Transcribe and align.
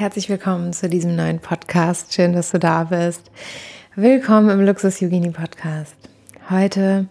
Herzlich 0.00 0.30
willkommen 0.30 0.72
zu 0.72 0.88
diesem 0.88 1.14
neuen 1.14 1.40
Podcast. 1.40 2.14
Schön, 2.14 2.32
dass 2.32 2.52
du 2.52 2.58
da 2.58 2.84
bist. 2.84 3.30
Willkommen 3.96 4.48
im 4.48 4.64
Luxus 4.64 4.98
Yogini 5.00 5.28
Podcast. 5.28 5.94
Heute 6.48 7.06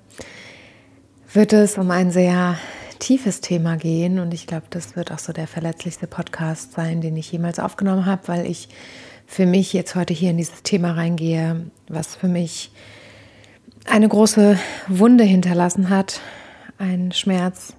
wird 1.32 1.54
es 1.54 1.78
um 1.78 1.92
ein 1.92 2.10
sehr 2.10 2.58
tiefes 2.98 3.42
Thema 3.42 3.78
gehen 3.78 4.18
und 4.18 4.34
ich 4.34 4.48
glaube, 4.48 4.66
das 4.72 4.96
wird 4.96 5.12
auch 5.12 5.20
so 5.20 5.34
der 5.34 5.46
verletzlichste 5.46 6.08
Podcast 6.08 6.72
sein, 6.72 7.00
den 7.00 7.16
ich 7.16 7.32
jemals 7.32 7.60
aufgenommen 7.60 8.08
habe, 8.08 8.28
weil 8.28 8.48
ich 8.48 8.70
für 9.28 9.46
mich 9.46 9.72
jetzt 9.72 9.94
heute 9.94 10.16
hier 10.16 10.32
in 10.32 10.38
dieses 10.38 10.64
Thema 10.64 10.94
reingehe, 10.94 11.68
was 11.90 12.16
für 12.16 12.28
mich 12.28 12.72
eine 13.86 14.08
große 14.08 14.58
Wunde 14.88 15.26
hinterlassen 15.26 15.92
hat, 15.92 16.22
ein 16.80 17.12
Schmerz, 17.12 17.76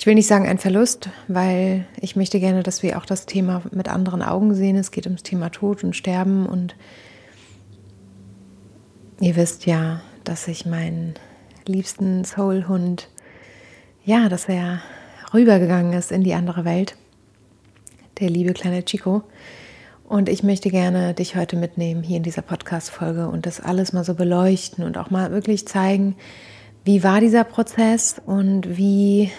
ich 0.00 0.06
will 0.06 0.14
nicht 0.14 0.28
sagen 0.28 0.48
ein 0.48 0.56
Verlust, 0.56 1.10
weil 1.28 1.84
ich 2.00 2.16
möchte 2.16 2.40
gerne, 2.40 2.62
dass 2.62 2.82
wir 2.82 2.96
auch 2.96 3.04
das 3.04 3.26
Thema 3.26 3.60
mit 3.70 3.86
anderen 3.90 4.22
Augen 4.22 4.54
sehen. 4.54 4.76
Es 4.76 4.92
geht 4.92 5.04
ums 5.04 5.22
Thema 5.22 5.50
Tod 5.50 5.84
und 5.84 5.94
Sterben 5.94 6.46
und 6.46 6.74
ihr 9.20 9.36
wisst 9.36 9.66
ja, 9.66 10.00
dass 10.24 10.48
ich 10.48 10.64
meinen 10.64 11.16
liebsten 11.66 12.24
Soul-Hund, 12.24 13.10
ja, 14.02 14.30
dass 14.30 14.48
er 14.48 14.80
rübergegangen 15.34 15.92
ist 15.92 16.12
in 16.12 16.24
die 16.24 16.32
andere 16.32 16.64
Welt, 16.64 16.96
der 18.20 18.30
liebe 18.30 18.54
kleine 18.54 18.82
Chico. 18.86 19.22
Und 20.08 20.30
ich 20.30 20.42
möchte 20.42 20.70
gerne 20.70 21.12
dich 21.12 21.36
heute 21.36 21.56
mitnehmen 21.56 22.02
hier 22.02 22.16
in 22.16 22.22
dieser 22.22 22.40
Podcast-Folge 22.40 23.28
und 23.28 23.44
das 23.44 23.60
alles 23.60 23.92
mal 23.92 24.04
so 24.04 24.14
beleuchten 24.14 24.82
und 24.82 24.96
auch 24.96 25.10
mal 25.10 25.30
wirklich 25.30 25.68
zeigen, 25.68 26.16
wie 26.86 27.04
war 27.04 27.20
dieser 27.20 27.44
Prozess 27.44 28.16
und 28.24 28.78
wie 28.78 29.30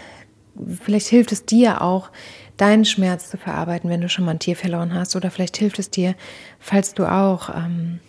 vielleicht 0.84 1.08
hilft 1.08 1.32
es 1.32 1.46
dir 1.46 1.82
auch, 1.82 2.10
deinen 2.58 2.86
Schmerz 2.86 3.30
zu 3.30 3.38
verarbeiten, 3.38 3.90
wenn 3.90 4.02
du 4.02 4.10
schon 4.10 4.26
mal 4.26 4.32
ein 4.32 4.40
Tier 4.40 4.56
verloren 4.56 4.94
hast. 4.94 5.16
Oder 5.16 5.32
vielleicht 5.32 5.58
hilft 5.58 5.80
es 5.80 5.90
dir, 5.90 6.16
falls 6.60 6.94
du 6.94 7.06
auch 7.06 7.50
ähm, 7.56 8.00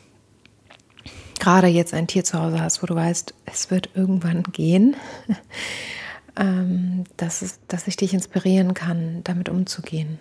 gerade 1.40 1.68
jetzt 1.68 1.94
ein 1.94 2.06
Tier 2.06 2.22
zu 2.22 2.40
Hause 2.40 2.60
hast, 2.60 2.82
wo 2.82 2.86
du 2.86 2.94
weißt, 2.94 3.34
es 3.46 3.70
wird 3.70 3.90
irgendwann 3.94 4.42
gehen, 4.44 4.94
ähm, 6.36 7.04
dass, 7.16 7.42
es, 7.42 7.60
dass 7.68 7.88
ich 7.88 7.96
dich 7.96 8.12
inspirieren 8.12 8.74
kann, 8.74 9.22
damit 9.24 9.48
umzugehen. 9.48 10.18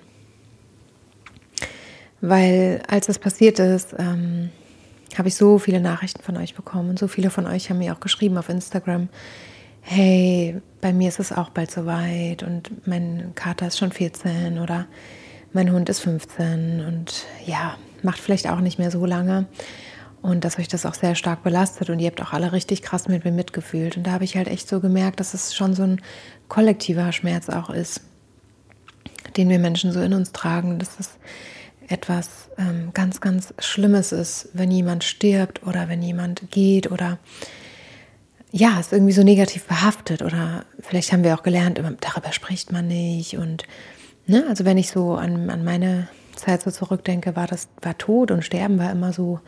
Weil 2.21 2.81
als 2.87 3.07
das 3.07 3.19
passiert 3.19 3.59
ist, 3.59 3.95
ähm, 3.97 4.49
habe 5.17 5.27
ich 5.27 5.35
so 5.35 5.57
viele 5.57 5.81
Nachrichten 5.81 6.23
von 6.23 6.37
euch 6.37 6.55
bekommen 6.55 6.91
und 6.91 6.99
so 6.99 7.07
viele 7.07 7.31
von 7.31 7.45
euch 7.45 7.69
haben 7.69 7.79
mir 7.79 7.93
auch 7.93 7.99
geschrieben 7.99 8.37
auf 8.37 8.47
Instagram, 8.47 9.09
hey, 9.81 10.61
bei 10.79 10.93
mir 10.93 11.09
ist 11.09 11.19
es 11.19 11.31
auch 11.31 11.49
bald 11.49 11.71
soweit 11.71 12.43
und 12.43 12.87
mein 12.87 13.33
Kater 13.35 13.67
ist 13.67 13.77
schon 13.77 13.91
14 13.91 14.59
oder 14.59 14.87
mein 15.53 15.71
Hund 15.71 15.89
ist 15.89 15.99
15 15.99 16.85
und 16.85 17.25
ja, 17.45 17.77
macht 18.03 18.19
vielleicht 18.19 18.47
auch 18.47 18.61
nicht 18.61 18.79
mehr 18.79 18.91
so 18.91 19.05
lange. 19.05 19.47
Und 20.21 20.45
dass 20.45 20.59
euch 20.59 20.67
das 20.67 20.85
auch 20.85 20.93
sehr 20.93 21.15
stark 21.15 21.41
belastet 21.43 21.89
und 21.89 21.99
ihr 21.99 22.07
habt 22.07 22.21
auch 22.21 22.31
alle 22.31 22.51
richtig 22.51 22.83
krass 22.83 23.07
mit 23.07 23.25
mir 23.25 23.31
mitgefühlt. 23.31 23.97
Und 23.97 24.05
da 24.05 24.11
habe 24.11 24.23
ich 24.23 24.37
halt 24.37 24.47
echt 24.47 24.69
so 24.69 24.79
gemerkt, 24.79 25.19
dass 25.19 25.33
es 25.33 25.55
schon 25.55 25.73
so 25.73 25.81
ein 25.81 25.99
kollektiver 26.47 27.11
Schmerz 27.11 27.49
auch 27.49 27.71
ist, 27.71 28.01
den 29.35 29.49
wir 29.49 29.57
Menschen 29.57 29.91
so 29.91 29.99
in 29.99 30.13
uns 30.13 30.31
tragen, 30.31 30.77
dass 30.77 30.99
es 30.99 31.17
etwas 31.87 32.49
ähm, 32.59 32.91
ganz, 32.93 33.19
ganz 33.19 33.53
Schlimmes 33.57 34.11
ist, 34.11 34.49
wenn 34.53 34.69
jemand 34.69 35.03
stirbt 35.03 35.65
oder 35.65 35.89
wenn 35.89 36.03
jemand 36.03 36.51
geht 36.51 36.91
oder 36.91 37.17
ja, 38.51 38.79
ist 38.79 38.91
irgendwie 38.91 39.13
so 39.13 39.23
negativ 39.23 39.65
behaftet 39.65 40.21
oder 40.21 40.65
vielleicht 40.79 41.11
haben 41.11 41.23
wir 41.23 41.33
auch 41.35 41.43
gelernt, 41.43 41.81
darüber 42.01 42.31
spricht 42.33 42.71
man 42.71 42.87
nicht 42.87 43.37
und 43.37 43.63
ne, 44.27 44.45
also 44.49 44.65
wenn 44.65 44.77
ich 44.77 44.89
so 44.89 45.15
an, 45.15 45.49
an 45.49 45.63
meine 45.63 46.09
Zeit 46.35 46.61
so 46.61 46.71
zurückdenke, 46.71 47.35
war 47.35 47.47
das 47.47 47.69
war 47.81 47.97
Tod 47.97 48.31
und 48.31 48.43
Sterben 48.43 48.77
war 48.77 48.91
immer 48.91 49.13
so, 49.13 49.39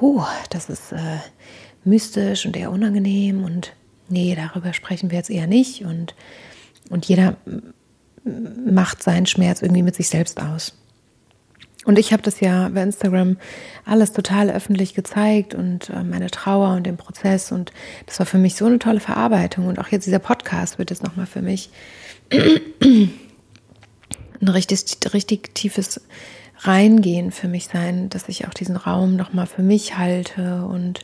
huh, 0.00 0.24
das 0.50 0.68
ist 0.68 0.92
äh, 0.92 1.18
mystisch 1.84 2.44
und 2.44 2.56
eher 2.56 2.72
unangenehm 2.72 3.44
und 3.44 3.72
nee, 4.08 4.34
darüber 4.34 4.72
sprechen 4.72 5.10
wir 5.10 5.18
jetzt 5.18 5.30
eher 5.30 5.46
nicht 5.46 5.84
und 5.84 6.14
und 6.88 7.06
jeder 7.06 7.36
macht 8.24 9.02
seinen 9.02 9.26
Schmerz 9.26 9.62
irgendwie 9.62 9.82
mit 9.82 9.94
sich 9.94 10.08
selbst 10.08 10.42
aus. 10.42 10.76
Und 11.86 11.98
ich 11.98 12.12
habe 12.12 12.22
das 12.22 12.40
ja 12.40 12.68
bei 12.68 12.82
Instagram 12.82 13.38
alles 13.86 14.12
total 14.12 14.50
öffentlich 14.50 14.94
gezeigt 14.94 15.54
und 15.54 15.88
äh, 15.90 16.02
meine 16.04 16.30
Trauer 16.30 16.74
und 16.74 16.84
den 16.84 16.98
Prozess. 16.98 17.52
Und 17.52 17.72
das 18.06 18.18
war 18.18 18.26
für 18.26 18.38
mich 18.38 18.54
so 18.54 18.66
eine 18.66 18.78
tolle 18.78 19.00
Verarbeitung. 19.00 19.66
Und 19.66 19.78
auch 19.78 19.88
jetzt 19.88 20.06
dieser 20.06 20.18
Podcast 20.18 20.78
wird 20.78 20.90
jetzt 20.90 21.02
nochmal 21.02 21.26
für 21.26 21.40
mich 21.40 21.70
ein 22.30 23.10
richtig, 24.48 24.84
richtig 25.14 25.54
tiefes 25.54 26.00
Reingehen 26.62 27.32
für 27.32 27.48
mich 27.48 27.68
sein, 27.68 28.10
dass 28.10 28.28
ich 28.28 28.46
auch 28.46 28.52
diesen 28.52 28.76
Raum 28.76 29.16
nochmal 29.16 29.46
für 29.46 29.62
mich 29.62 29.96
halte 29.96 30.66
und 30.66 31.00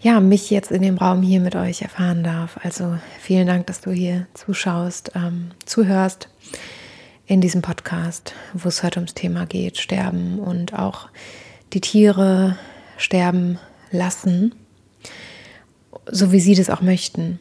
ja, 0.00 0.18
mich 0.18 0.48
jetzt 0.48 0.72
in 0.72 0.80
dem 0.80 0.96
Raum 0.96 1.20
hier 1.20 1.40
mit 1.40 1.54
euch 1.54 1.82
erfahren 1.82 2.24
darf. 2.24 2.58
Also 2.62 2.96
vielen 3.20 3.46
Dank, 3.46 3.66
dass 3.66 3.82
du 3.82 3.90
hier 3.90 4.26
zuschaust, 4.32 5.12
ähm, 5.14 5.50
zuhörst 5.66 6.28
in 7.32 7.40
diesem 7.40 7.62
Podcast, 7.62 8.34
wo 8.52 8.68
es 8.68 8.82
heute 8.82 9.00
ums 9.00 9.14
Thema 9.14 9.46
geht, 9.46 9.78
sterben 9.78 10.38
und 10.38 10.78
auch 10.78 11.08
die 11.72 11.80
Tiere 11.80 12.58
sterben 12.98 13.58
lassen, 13.90 14.54
so 16.10 16.30
wie 16.30 16.40
sie 16.40 16.54
das 16.54 16.68
auch 16.68 16.82
möchten. 16.82 17.40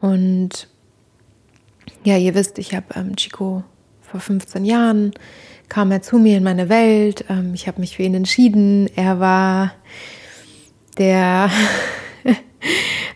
Und 0.00 0.68
ja, 2.04 2.16
ihr 2.18 2.36
wisst, 2.36 2.60
ich 2.60 2.72
habe 2.72 2.86
ähm, 2.94 3.16
Chico 3.16 3.64
vor 4.00 4.20
15 4.20 4.64
Jahren, 4.64 5.10
kam 5.68 5.90
er 5.90 6.02
zu 6.02 6.20
mir 6.20 6.36
in 6.36 6.44
meine 6.44 6.68
Welt, 6.68 7.24
ähm, 7.28 7.52
ich 7.52 7.66
habe 7.66 7.80
mich 7.80 7.96
für 7.96 8.04
ihn 8.04 8.14
entschieden, 8.14 8.88
er 8.94 9.18
war 9.18 9.74
der 10.98 11.50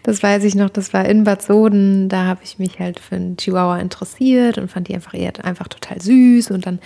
Das 0.07 0.23
weiß 0.23 0.45
ich 0.45 0.55
noch, 0.55 0.71
das 0.71 0.93
war 0.93 1.05
in 1.05 1.25
Bad 1.25 1.43
Soden. 1.43 2.09
Da 2.09 2.27
habe 2.27 2.39
ich 2.45 2.61
mich 2.61 2.79
halt 2.79 3.01
für 3.01 3.17
einen 3.17 3.37
Chihuahua 3.37 3.81
interessiert 3.81 4.57
und 4.57 4.71
fand 4.71 4.87
die 4.87 4.95
einfach 4.95 5.15
eher 5.15 5.33
einfach 5.45 5.67
total 5.67 6.01
süß. 6.01 6.53
Und 6.53 6.65
dann, 6.65 6.79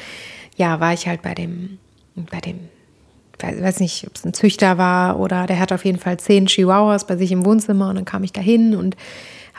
ja, 0.56 0.80
war 0.80 0.94
ich 0.94 1.06
halt 1.06 1.20
bei 1.20 1.34
dem, 1.34 1.76
bei 2.14 2.40
dem, 2.40 2.60
ich 3.36 3.62
weiß 3.62 3.80
nicht, 3.80 4.06
ob 4.06 4.16
es 4.16 4.24
ein 4.24 4.32
Züchter 4.32 4.78
war 4.78 5.20
oder 5.20 5.46
der 5.46 5.60
hat 5.60 5.70
auf 5.70 5.84
jeden 5.84 5.98
Fall 5.98 6.18
zehn 6.18 6.46
Chihuahuas 6.46 7.06
bei 7.06 7.18
sich 7.18 7.30
im 7.30 7.44
Wohnzimmer 7.44 7.90
und 7.90 7.96
dann 7.96 8.06
kam 8.06 8.24
ich 8.24 8.32
da 8.32 8.40
hin 8.40 8.74
und 8.74 8.96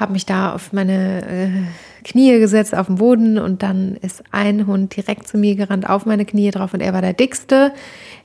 habe 0.01 0.13
mich 0.13 0.25
da 0.25 0.53
auf 0.53 0.73
meine 0.73 1.21
äh, 1.25 2.03
Knie 2.03 2.39
gesetzt 2.39 2.75
auf 2.75 2.87
den 2.87 2.95
Boden 2.95 3.37
und 3.37 3.61
dann 3.61 3.95
ist 4.01 4.23
ein 4.31 4.65
Hund 4.65 4.95
direkt 4.95 5.27
zu 5.27 5.37
mir 5.37 5.55
gerannt 5.55 5.87
auf 5.87 6.05
meine 6.05 6.25
Knie 6.25 6.49
drauf 6.49 6.73
und 6.73 6.81
er 6.81 6.93
war 6.93 7.01
der 7.01 7.13
dickste, 7.13 7.71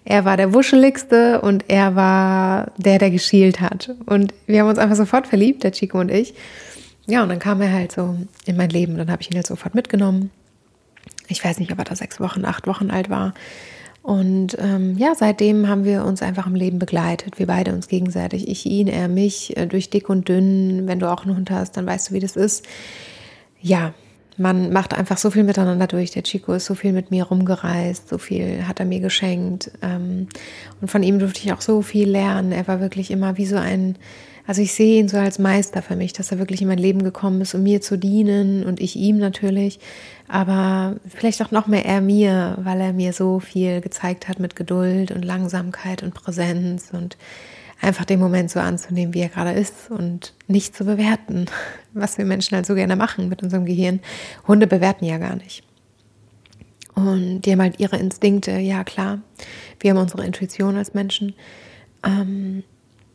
er 0.04 0.24
war 0.24 0.38
der 0.38 0.54
wuscheligste 0.54 1.42
und 1.42 1.66
er 1.68 1.94
war 1.94 2.72
der, 2.78 2.98
der 2.98 3.10
geschielt 3.10 3.60
hat. 3.60 3.94
Und 4.06 4.32
wir 4.46 4.60
haben 4.60 4.68
uns 4.68 4.78
einfach 4.78 4.96
sofort 4.96 5.26
verliebt, 5.26 5.64
der 5.64 5.72
Chico 5.72 6.00
und 6.00 6.10
ich. 6.10 6.34
Ja, 7.06 7.22
und 7.22 7.28
dann 7.28 7.38
kam 7.38 7.60
er 7.60 7.72
halt 7.72 7.92
so 7.92 8.16
in 8.46 8.56
mein 8.56 8.70
Leben. 8.70 8.96
Dann 8.96 9.10
habe 9.10 9.22
ich 9.22 9.30
ihn 9.30 9.36
halt 9.36 9.46
sofort 9.46 9.74
mitgenommen. 9.74 10.30
Ich 11.28 11.44
weiß 11.44 11.58
nicht, 11.58 11.70
ob 11.72 11.78
er 11.78 11.84
da 11.84 11.94
sechs 11.94 12.20
Wochen, 12.20 12.44
acht 12.44 12.66
Wochen 12.66 12.90
alt 12.90 13.10
war. 13.10 13.34
Und 14.06 14.56
ähm, 14.60 14.96
ja, 14.98 15.16
seitdem 15.16 15.66
haben 15.66 15.82
wir 15.82 16.04
uns 16.04 16.22
einfach 16.22 16.46
im 16.46 16.54
Leben 16.54 16.78
begleitet. 16.78 17.40
Wir 17.40 17.48
beide 17.48 17.72
uns 17.72 17.88
gegenseitig. 17.88 18.46
Ich 18.46 18.64
ihn, 18.64 18.86
er 18.86 19.08
mich, 19.08 19.56
äh, 19.56 19.66
durch 19.66 19.90
dick 19.90 20.08
und 20.08 20.28
dünn. 20.28 20.86
Wenn 20.86 21.00
du 21.00 21.10
auch 21.10 21.24
einen 21.24 21.36
Hund 21.36 21.50
hast, 21.50 21.76
dann 21.76 21.86
weißt 21.86 22.10
du, 22.10 22.14
wie 22.14 22.20
das 22.20 22.36
ist. 22.36 22.64
Ja, 23.60 23.94
man 24.38 24.72
macht 24.72 24.94
einfach 24.94 25.18
so 25.18 25.30
viel 25.30 25.44
miteinander 25.44 25.86
durch. 25.86 26.10
Der 26.10 26.22
Chico 26.22 26.52
ist 26.52 26.66
so 26.66 26.74
viel 26.74 26.92
mit 26.92 27.10
mir 27.10 27.24
rumgereist, 27.24 28.08
so 28.08 28.18
viel 28.18 28.66
hat 28.66 28.80
er 28.80 28.86
mir 28.86 29.00
geschenkt. 29.00 29.70
Ähm, 29.82 30.28
und 30.80 30.90
von 30.90 31.02
ihm 31.02 31.18
durfte 31.18 31.40
ich 31.44 31.52
auch 31.52 31.60
so 31.60 31.82
viel 31.82 32.08
lernen. 32.08 32.52
Er 32.52 32.68
war 32.68 32.80
wirklich 32.80 33.10
immer 33.10 33.36
wie 33.36 33.46
so 33.46 33.56
ein 33.56 33.96
also 34.46 34.62
ich 34.62 34.74
sehe 34.74 35.00
ihn 35.00 35.08
so 35.08 35.16
als 35.16 35.38
Meister 35.38 35.82
für 35.82 35.96
mich, 35.96 36.12
dass 36.12 36.30
er 36.30 36.38
wirklich 36.38 36.62
in 36.62 36.68
mein 36.68 36.78
Leben 36.78 37.02
gekommen 37.02 37.40
ist, 37.40 37.54
um 37.54 37.64
mir 37.64 37.80
zu 37.80 37.98
dienen 37.98 38.64
und 38.64 38.80
ich 38.80 38.94
ihm 38.94 39.18
natürlich, 39.18 39.80
aber 40.28 40.96
vielleicht 41.08 41.42
auch 41.42 41.50
noch 41.50 41.66
mehr 41.66 41.84
er 41.84 42.00
mir, 42.00 42.56
weil 42.62 42.80
er 42.80 42.92
mir 42.92 43.12
so 43.12 43.40
viel 43.40 43.80
gezeigt 43.80 44.28
hat 44.28 44.38
mit 44.38 44.54
Geduld 44.54 45.10
und 45.10 45.24
Langsamkeit 45.24 46.02
und 46.04 46.14
Präsenz 46.14 46.90
und 46.92 47.16
einfach 47.80 48.04
den 48.04 48.20
Moment 48.20 48.50
so 48.50 48.60
anzunehmen, 48.60 49.14
wie 49.14 49.20
er 49.20 49.28
gerade 49.28 49.52
ist 49.52 49.90
und 49.90 50.34
nicht 50.46 50.76
zu 50.76 50.84
bewerten, 50.84 51.46
was 51.92 52.18
wir 52.18 52.24
Menschen 52.24 52.56
halt 52.56 52.66
so 52.66 52.74
gerne 52.74 52.96
machen 52.96 53.28
mit 53.28 53.42
unserem 53.42 53.64
Gehirn. 53.64 54.00
Hunde 54.46 54.66
bewerten 54.66 55.04
ja 55.04 55.18
gar 55.18 55.36
nicht. 55.36 55.62
Und 56.94 57.42
die 57.42 57.52
haben 57.52 57.60
halt 57.60 57.78
ihre 57.78 57.98
Instinkte, 57.98 58.52
ja 58.52 58.82
klar. 58.82 59.20
Wir 59.80 59.90
haben 59.90 59.98
unsere 59.98 60.24
Intuition 60.24 60.76
als 60.76 60.94
Menschen. 60.94 61.34
Ähm, 62.02 62.64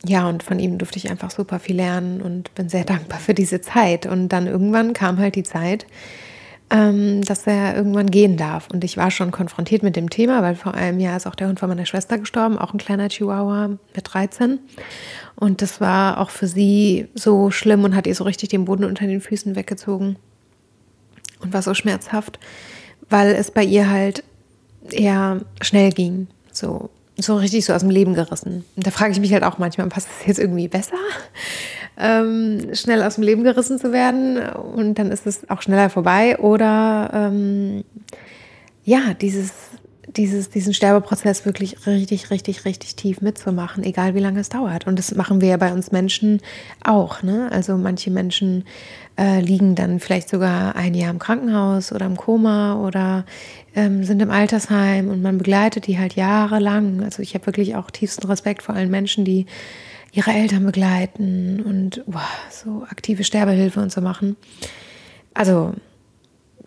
ja, 0.04 0.28
und 0.28 0.44
von 0.44 0.60
ihm 0.60 0.78
durfte 0.78 0.98
ich 0.98 1.10
einfach 1.10 1.32
super 1.32 1.58
viel 1.58 1.76
lernen 1.76 2.22
und 2.22 2.54
bin 2.54 2.68
sehr 2.68 2.84
dankbar 2.86 3.18
für 3.18 3.34
diese 3.34 3.60
Zeit. 3.60 4.06
Und 4.06 4.28
dann 4.28 4.46
irgendwann 4.46 4.92
kam 4.92 5.18
halt 5.18 5.34
die 5.34 5.42
Zeit, 5.42 5.86
dass 6.72 7.46
er 7.46 7.76
irgendwann 7.76 8.10
gehen 8.10 8.38
darf. 8.38 8.68
Und 8.72 8.82
ich 8.82 8.96
war 8.96 9.10
schon 9.10 9.30
konfrontiert 9.30 9.82
mit 9.82 9.94
dem 9.94 10.08
Thema, 10.08 10.40
weil 10.40 10.54
vor 10.54 10.72
einem 10.72 11.00
Jahr 11.00 11.18
ist 11.18 11.26
auch 11.26 11.34
der 11.34 11.48
Hund 11.48 11.60
von 11.60 11.68
meiner 11.68 11.84
Schwester 11.84 12.16
gestorben, 12.16 12.56
auch 12.58 12.72
ein 12.72 12.78
kleiner 12.78 13.08
Chihuahua 13.08 13.68
mit 13.68 14.04
13. 14.04 14.58
Und 15.36 15.60
das 15.60 15.82
war 15.82 16.18
auch 16.18 16.30
für 16.30 16.46
sie 16.46 17.08
so 17.14 17.50
schlimm 17.50 17.84
und 17.84 17.94
hat 17.94 18.06
ihr 18.06 18.14
so 18.14 18.24
richtig 18.24 18.48
den 18.48 18.64
Boden 18.64 18.84
unter 18.84 19.06
den 19.06 19.20
Füßen 19.20 19.54
weggezogen 19.54 20.16
und 21.40 21.52
war 21.52 21.60
so 21.60 21.74
schmerzhaft, 21.74 22.38
weil 23.10 23.34
es 23.34 23.50
bei 23.50 23.64
ihr 23.64 23.90
halt 23.90 24.24
eher 24.90 25.42
schnell 25.60 25.90
ging. 25.90 26.28
So 26.52 26.88
so 27.16 27.36
richtig 27.36 27.64
so 27.64 27.72
aus 27.72 27.80
dem 27.80 27.90
Leben 27.90 28.14
gerissen. 28.14 28.64
Und 28.76 28.86
da 28.86 28.90
frage 28.90 29.12
ich 29.12 29.20
mich 29.20 29.32
halt 29.32 29.44
auch 29.44 29.58
manchmal, 29.58 29.86
passt 29.88 30.08
es 30.20 30.26
jetzt 30.26 30.38
irgendwie 30.38 30.68
besser, 30.68 30.96
ähm, 31.98 32.74
schnell 32.74 33.02
aus 33.02 33.16
dem 33.16 33.24
Leben 33.24 33.44
gerissen 33.44 33.78
zu 33.78 33.92
werden 33.92 34.38
und 34.38 34.94
dann 34.98 35.10
ist 35.10 35.26
es 35.26 35.48
auch 35.50 35.62
schneller 35.62 35.90
vorbei 35.90 36.38
oder 36.38 37.10
ähm, 37.12 37.84
ja, 38.84 39.14
dieses, 39.20 39.52
dieses, 40.16 40.50
diesen 40.50 40.74
Sterbeprozess 40.74 41.44
wirklich 41.46 41.86
richtig, 41.86 42.30
richtig, 42.30 42.64
richtig 42.64 42.96
tief 42.96 43.20
mitzumachen, 43.20 43.84
egal 43.84 44.14
wie 44.14 44.20
lange 44.20 44.40
es 44.40 44.48
dauert. 44.48 44.86
Und 44.86 44.98
das 44.98 45.14
machen 45.14 45.40
wir 45.40 45.48
ja 45.48 45.56
bei 45.56 45.72
uns 45.72 45.92
Menschen 45.92 46.40
auch. 46.82 47.22
Ne? 47.22 47.48
Also 47.52 47.76
manche 47.76 48.10
Menschen 48.10 48.64
äh, 49.18 49.40
liegen 49.40 49.74
dann 49.74 50.00
vielleicht 50.00 50.28
sogar 50.28 50.74
ein 50.76 50.94
Jahr 50.94 51.10
im 51.10 51.18
Krankenhaus 51.18 51.92
oder 51.92 52.06
im 52.06 52.16
Koma 52.16 52.84
oder 52.84 53.24
ähm, 53.74 54.04
sind 54.04 54.20
im 54.20 54.30
Altersheim 54.30 55.08
und 55.08 55.22
man 55.22 55.38
begleitet 55.38 55.86
die 55.86 55.98
halt 55.98 56.14
jahrelang. 56.14 57.02
Also 57.02 57.22
ich 57.22 57.34
habe 57.34 57.46
wirklich 57.46 57.76
auch 57.76 57.90
tiefsten 57.90 58.26
Respekt 58.26 58.62
vor 58.62 58.74
allen 58.74 58.90
Menschen, 58.90 59.24
die 59.24 59.46
ihre 60.12 60.30
Eltern 60.30 60.64
begleiten 60.64 61.62
und 61.62 62.04
wow, 62.06 62.22
so 62.50 62.86
aktive 62.88 63.24
Sterbehilfe 63.24 63.80
und 63.80 63.90
so 63.90 64.02
machen. 64.02 64.36
Also 65.34 65.74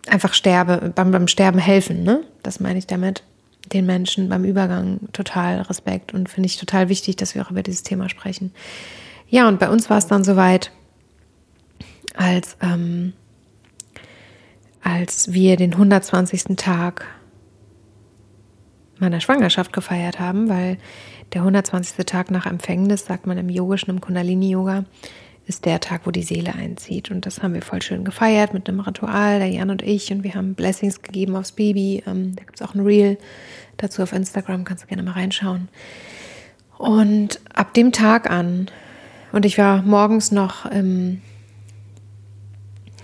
einfach 0.08 0.34
Sterbe, 0.34 0.92
beim, 0.94 1.12
beim 1.12 1.28
Sterben 1.28 1.58
helfen, 1.58 2.02
ne? 2.02 2.24
Das 2.42 2.60
meine 2.60 2.78
ich 2.78 2.86
damit. 2.86 3.22
Den 3.72 3.86
Menschen 3.86 4.28
beim 4.28 4.44
Übergang 4.44 5.00
total 5.12 5.60
Respekt 5.62 6.12
und 6.12 6.28
finde 6.28 6.48
ich 6.48 6.56
total 6.56 6.88
wichtig, 6.88 7.16
dass 7.16 7.34
wir 7.34 7.42
auch 7.42 7.50
über 7.50 7.62
dieses 7.62 7.82
Thema 7.82 8.08
sprechen. 8.08 8.52
Ja, 9.28 9.48
und 9.48 9.58
bei 9.58 9.68
uns 9.68 9.90
war 9.90 9.98
es 9.98 10.06
dann 10.06 10.22
soweit, 10.24 10.70
als, 12.14 12.56
ähm, 12.60 13.12
als 14.82 15.32
wir 15.32 15.56
den 15.56 15.72
120. 15.72 16.56
Tag 16.56 17.06
meiner 18.98 19.20
Schwangerschaft 19.20 19.72
gefeiert 19.72 20.18
haben, 20.20 20.48
weil 20.48 20.78
der 21.32 21.42
120. 21.42 22.04
Tag 22.06 22.30
nach 22.30 22.46
Empfängnis, 22.46 23.04
sagt 23.04 23.26
man 23.26 23.38
im 23.38 23.48
Yogischen, 23.48 23.90
im 23.90 24.00
Kundalini-Yoga, 24.00 24.84
ist 25.46 25.64
der 25.64 25.80
Tag, 25.80 26.02
wo 26.04 26.10
die 26.10 26.22
Seele 26.22 26.54
einzieht. 26.54 27.10
Und 27.10 27.24
das 27.24 27.42
haben 27.42 27.54
wir 27.54 27.62
voll 27.62 27.82
schön 27.82 28.04
gefeiert 28.04 28.52
mit 28.52 28.68
einem 28.68 28.80
Ritual, 28.80 29.38
der 29.38 29.48
Jan 29.48 29.70
und 29.70 29.82
ich. 29.82 30.10
Und 30.12 30.24
wir 30.24 30.34
haben 30.34 30.54
Blessings 30.54 31.02
gegeben 31.02 31.36
aufs 31.36 31.52
Baby. 31.52 32.02
Ähm, 32.06 32.34
da 32.34 32.42
gibt 32.42 32.60
es 32.60 32.66
auch 32.66 32.74
ein 32.74 32.80
Reel 32.80 33.18
dazu 33.76 34.02
auf 34.02 34.12
Instagram, 34.12 34.64
kannst 34.64 34.84
du 34.84 34.88
gerne 34.88 35.02
mal 35.02 35.12
reinschauen. 35.12 35.68
Und 36.78 37.40
ab 37.54 37.74
dem 37.74 37.92
Tag 37.92 38.30
an, 38.30 38.66
und 39.32 39.44
ich 39.44 39.58
war 39.58 39.82
morgens 39.82 40.32
noch 40.32 40.66
im 40.66 41.22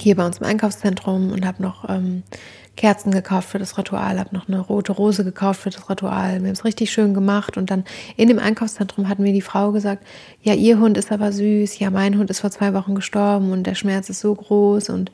hier 0.02 0.16
bei 0.16 0.26
uns 0.26 0.38
im 0.38 0.46
Einkaufszentrum 0.46 1.30
und 1.30 1.46
habe 1.46 1.62
noch 1.62 1.88
ähm, 1.88 2.24
Kerzen 2.76 3.10
gekauft 3.10 3.50
für 3.50 3.58
das 3.58 3.76
Ritual, 3.76 4.19
habe 4.19 4.34
noch 4.34 4.48
eine 4.48 4.58
rote 4.58 4.92
Rose 4.92 5.24
gekauft 5.24 5.60
für 5.60 5.70
das 5.70 5.90
Ritual. 5.90 6.40
Wir 6.40 6.48
haben 6.48 6.54
es 6.54 6.64
richtig 6.64 6.90
schön 6.90 7.12
gemacht 7.12 7.56
und 7.56 7.70
dann 7.70 7.84
in 8.16 8.28
dem 8.28 8.38
Einkaufszentrum 8.38 9.08
hat 9.08 9.19
mir 9.19 9.32
die 9.32 9.42
Frau 9.42 9.72
gesagt, 9.72 10.06
ja, 10.42 10.54
ihr 10.54 10.78
Hund 10.78 10.96
ist 10.96 11.12
aber 11.12 11.32
süß, 11.32 11.78
ja, 11.78 11.90
mein 11.90 12.16
Hund 12.16 12.30
ist 12.30 12.40
vor 12.40 12.50
zwei 12.50 12.72
Wochen 12.72 12.94
gestorben 12.94 13.52
und 13.52 13.66
der 13.66 13.74
Schmerz 13.74 14.08
ist 14.08 14.20
so 14.20 14.34
groß 14.34 14.88
und 14.88 15.12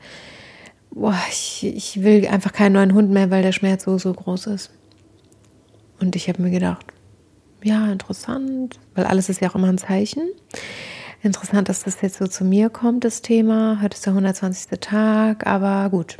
boah, 0.91 1.15
ich, 1.29 1.65
ich 1.65 2.01
will 2.01 2.25
einfach 2.27 2.53
keinen 2.53 2.73
neuen 2.73 2.93
Hund 2.93 3.11
mehr, 3.11 3.29
weil 3.29 3.43
der 3.43 3.51
Schmerz 3.51 3.83
so, 3.83 3.97
so 3.97 4.13
groß 4.13 4.47
ist. 4.47 4.71
Und 5.99 6.15
ich 6.15 6.29
habe 6.29 6.41
mir 6.41 6.51
gedacht, 6.51 6.85
ja, 7.61 7.91
interessant, 7.91 8.79
weil 8.95 9.05
alles 9.05 9.27
ist 9.27 9.41
ja 9.41 9.49
auch 9.49 9.55
immer 9.55 9.67
ein 9.67 9.77
Zeichen. 9.77 10.29
Interessant, 11.21 11.67
dass 11.67 11.83
das 11.83 12.01
jetzt 12.01 12.17
so 12.17 12.27
zu 12.27 12.45
mir 12.45 12.69
kommt, 12.69 13.03
das 13.03 13.21
Thema. 13.21 13.79
Heute 13.81 13.95
ist 13.95 14.05
der 14.05 14.13
120. 14.13 14.79
Tag, 14.79 15.45
aber 15.45 15.89
gut. 15.89 16.17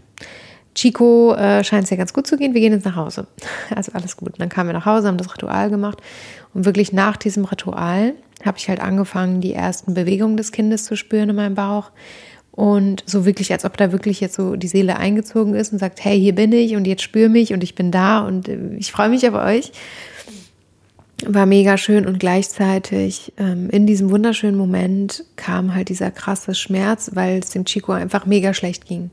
Chico 0.76 1.34
äh, 1.34 1.64
scheint 1.64 1.86
es 1.86 1.90
ja 1.90 1.98
ganz 1.98 2.14
gut 2.14 2.28
zu 2.28 2.38
gehen. 2.38 2.54
Wir 2.54 2.62
gehen 2.62 2.74
jetzt 2.74 2.86
nach 2.86 2.96
Hause. 2.96 3.28
Also 3.76 3.92
alles 3.94 4.18
gut. 4.18 4.30
Und 4.30 4.40
dann 4.40 4.50
kamen 4.50 4.70
wir 4.70 4.74
nach 4.74 4.86
Hause, 4.86 5.08
haben 5.08 5.18
das 5.18 5.34
Ritual 5.34 5.70
gemacht. 5.70 6.00
Und 6.54 6.66
wirklich 6.66 6.94
nach 6.94 7.18
diesem 7.18 7.46
Ritual 7.46 8.14
habe 8.46 8.58
ich 8.58 8.70
halt 8.70 8.80
angefangen, 8.80 9.42
die 9.42 9.54
ersten 9.54 9.94
Bewegungen 9.94 10.38
des 10.38 10.52
Kindes 10.52 10.86
zu 10.86 10.96
spüren 10.96 11.30
in 11.30 11.36
meinem 11.36 11.56
Bauch. 11.56 11.92
Und 12.52 13.04
so 13.06 13.26
wirklich, 13.26 13.52
als 13.52 13.64
ob 13.64 13.78
da 13.78 13.92
wirklich 13.92 14.20
jetzt 14.20 14.36
so 14.36 14.56
die 14.56 14.68
Seele 14.68 14.98
eingezogen 14.98 15.56
ist 15.56 15.72
und 15.72 15.80
sagt, 15.80 16.04
hey, 16.04 16.20
hier 16.20 16.36
bin 16.36 16.52
ich 16.52 16.76
und 16.76 16.86
jetzt 16.88 17.04
spür 17.04 17.30
mich 17.30 17.54
und 17.54 17.64
ich 17.64 17.76
bin 17.76 17.92
da 17.92 18.20
und 18.20 18.50
äh, 18.50 18.58
ich 18.78 18.92
freue 18.92 19.10
mich 19.10 19.28
auf 19.28 19.36
euch 19.36 19.72
war 21.26 21.46
mega 21.46 21.78
schön 21.78 22.06
und 22.06 22.20
gleichzeitig 22.20 23.34
ähm, 23.38 23.70
in 23.70 23.86
diesem 23.86 24.10
wunderschönen 24.10 24.58
Moment 24.58 25.26
kam 25.36 25.74
halt 25.74 25.90
dieser 25.90 26.12
krasse 26.12 26.56
Schmerz, 26.56 27.12
weil 27.14 27.40
es 27.40 27.50
dem 27.50 27.66
Chico 27.66 27.92
einfach 27.92 28.26
mega 28.26 28.54
schlecht 28.54 28.86
ging. 28.86 29.12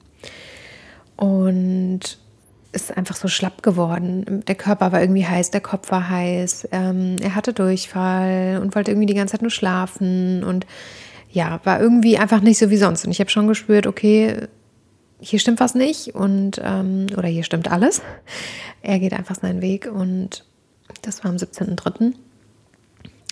Und 1.17 2.19
ist 2.73 2.97
einfach 2.97 3.17
so 3.17 3.27
schlapp 3.27 3.63
geworden. 3.63 4.45
Der 4.47 4.55
Körper 4.55 4.93
war 4.93 5.01
irgendwie 5.01 5.27
heiß, 5.27 5.51
der 5.51 5.63
Kopf 5.63 5.91
war 5.91 6.09
heiß, 6.09 6.69
ähm, 6.73 7.17
er 7.23 7.35
hatte 7.35 7.53
Durchfall 7.53 8.61
und 8.63 8.75
wollte 8.75 8.91
irgendwie 8.91 9.07
die 9.07 9.15
ganze 9.15 9.33
Zeit 9.33 9.43
nur 9.43 9.51
schlafen 9.51 10.45
und 10.45 10.67
ja, 11.31 11.61
war 11.65 11.81
irgendwie 11.81 12.19
einfach 12.19 12.41
nicht 12.41 12.59
so 12.59 12.71
wie 12.71 12.77
sonst. 12.77 13.05
Und 13.05 13.11
ich 13.11 13.21
habe 13.21 13.31
schon 13.31 13.49
gespürt, 13.49 13.87
okay, 13.87 14.47
hier 15.21 15.39
stimmt 15.39 15.61
was 15.61 15.75
nicht 15.75 16.15
und 16.15 16.61
ähm, 16.63 17.07
oder 17.17 17.29
hier 17.29 17.45
stimmt 17.45 17.71
alles. 17.71 18.03
Er 18.83 18.99
geht 18.99 19.15
einfach 19.15 19.35
seinen 19.35 19.63
Weg 19.63 19.91
und 19.91 20.45
das 21.03 21.25
war 21.25 21.31
am 21.31 21.37
17.03. 21.37 22.13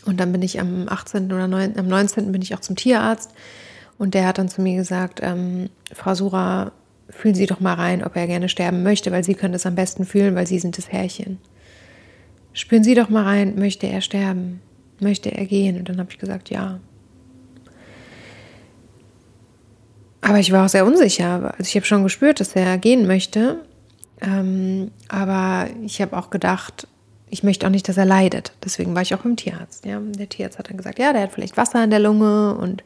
Und 0.07 0.21
dann 0.21 0.33
bin 0.33 0.43
ich 0.43 0.61
am 0.61 0.89
18. 0.89 1.33
oder 1.33 1.49
9, 1.49 1.79
am 1.79 1.89
19. 1.89 2.33
bin 2.33 2.43
ich 2.43 2.55
auch 2.55 2.61
zum 2.61 2.77
Tierarzt. 2.77 3.31
Und 3.97 4.15
der 4.15 4.27
hat 4.27 4.39
dann 4.39 4.49
zu 4.49 4.61
mir 4.61 4.77
gesagt, 4.77 5.21
ähm, 5.23 5.71
Frau 5.93 6.15
Sura, 6.15 6.73
fühlen 7.15 7.35
Sie 7.35 7.47
doch 7.47 7.61
mal 7.61 7.75
rein, 7.75 8.05
ob 8.05 8.17
er 8.17 8.27
gerne 8.27 8.49
sterben 8.49 8.83
möchte, 8.83 9.11
weil 9.13 9.25
Sie 9.25 9.35
können 9.35 9.53
das 9.53 9.67
am 9.67 9.75
besten 9.75 10.05
fühlen, 10.05 10.35
weil 10.35 10.47
Sie 10.47 10.59
sind 10.59 10.77
das 10.77 10.91
Härchen. 10.91 11.39
Spüren 12.53 12.85
Sie 12.85 12.95
doch 12.95 13.09
mal 13.09 13.25
rein, 13.25 13.55
möchte 13.57 13.87
er 13.87 14.01
sterben? 14.01 14.61
Möchte 15.01 15.31
er 15.33 15.45
gehen? 15.47 15.79
Und 15.79 15.89
dann 15.89 15.99
habe 15.99 16.11
ich 16.11 16.19
gesagt, 16.19 16.51
ja. 16.51 16.81
Aber 20.21 20.39
ich 20.39 20.53
war 20.53 20.65
auch 20.65 20.69
sehr 20.69 20.87
unsicher. 20.87 21.55
Also 21.59 21.69
ich 21.69 21.77
habe 21.77 21.87
schon 21.87 22.03
gespürt, 22.03 22.41
dass 22.41 22.57
er 22.57 22.79
gehen 22.79 23.07
möchte. 23.07 23.61
Ähm, 24.21 24.91
aber 25.09 25.69
ich 25.85 26.01
habe 26.01 26.17
auch 26.17 26.31
gedacht, 26.31 26.87
ich 27.29 27.43
möchte 27.43 27.67
auch 27.67 27.71
nicht, 27.71 27.89
dass 27.89 27.97
er 27.97 28.05
leidet. 28.05 28.53
Deswegen 28.65 28.95
war 28.95 29.03
ich 29.03 29.15
auch 29.15 29.19
beim 29.19 29.37
Tierarzt. 29.37 29.85
Ja. 29.85 30.01
Der 30.01 30.29
Tierarzt 30.29 30.59
hat 30.59 30.71
dann 30.71 30.77
gesagt, 30.77 30.99
ja, 30.99 31.13
der 31.13 31.23
hat 31.23 31.33
vielleicht 31.33 31.57
Wasser 31.57 31.83
in 31.83 31.91
der 31.91 31.99
Lunge 31.99 32.55
und 32.55 32.85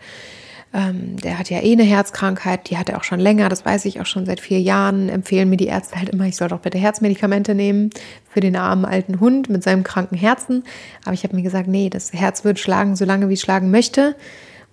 ähm, 0.75 1.17
der 1.17 1.39
hat 1.39 1.49
ja 1.49 1.63
eh 1.63 1.73
eine 1.73 1.83
Herzkrankheit, 1.83 2.69
die 2.69 2.77
hat 2.77 2.91
er 2.91 2.99
auch 2.99 3.05
schon 3.05 3.21
länger, 3.21 3.49
das 3.49 3.65
weiß 3.65 3.87
ich 3.87 4.01
auch 4.01 4.07
schon 4.07 4.27
seit 4.27 4.41
vier 4.41 4.61
Jahren. 4.61 5.09
Empfehlen 5.09 5.49
mir 5.49 5.57
die 5.57 5.67
Ärzte 5.67 5.97
halt 5.97 6.11
immer, 6.11 6.25
ich 6.25 6.37
soll 6.37 6.49
doch 6.49 6.61
bitte 6.61 6.79
Herzmedikamente 6.79 7.55
nehmen 7.55 7.91
für 8.31 8.41
den 8.41 8.55
armen 8.55 8.85
alten 8.85 9.21
Hund 9.21 9.49
mit 9.49 9.63
seinem 9.63 9.83
kranken 9.83 10.17
Herzen. 10.17 10.65
Aber 11.05 11.15
ich 11.15 11.25
habe 11.25 11.35
mir 11.35 11.43
gesagt, 11.43 11.69
nee, 11.69 11.89
das 11.89 12.13
Herz 12.13 12.45
wird 12.45 12.59
schlagen, 12.59 12.97
solange 12.97 13.29
wie 13.31 13.35
es 13.35 13.41
schlagen 13.41 13.71
möchte. 13.71 14.15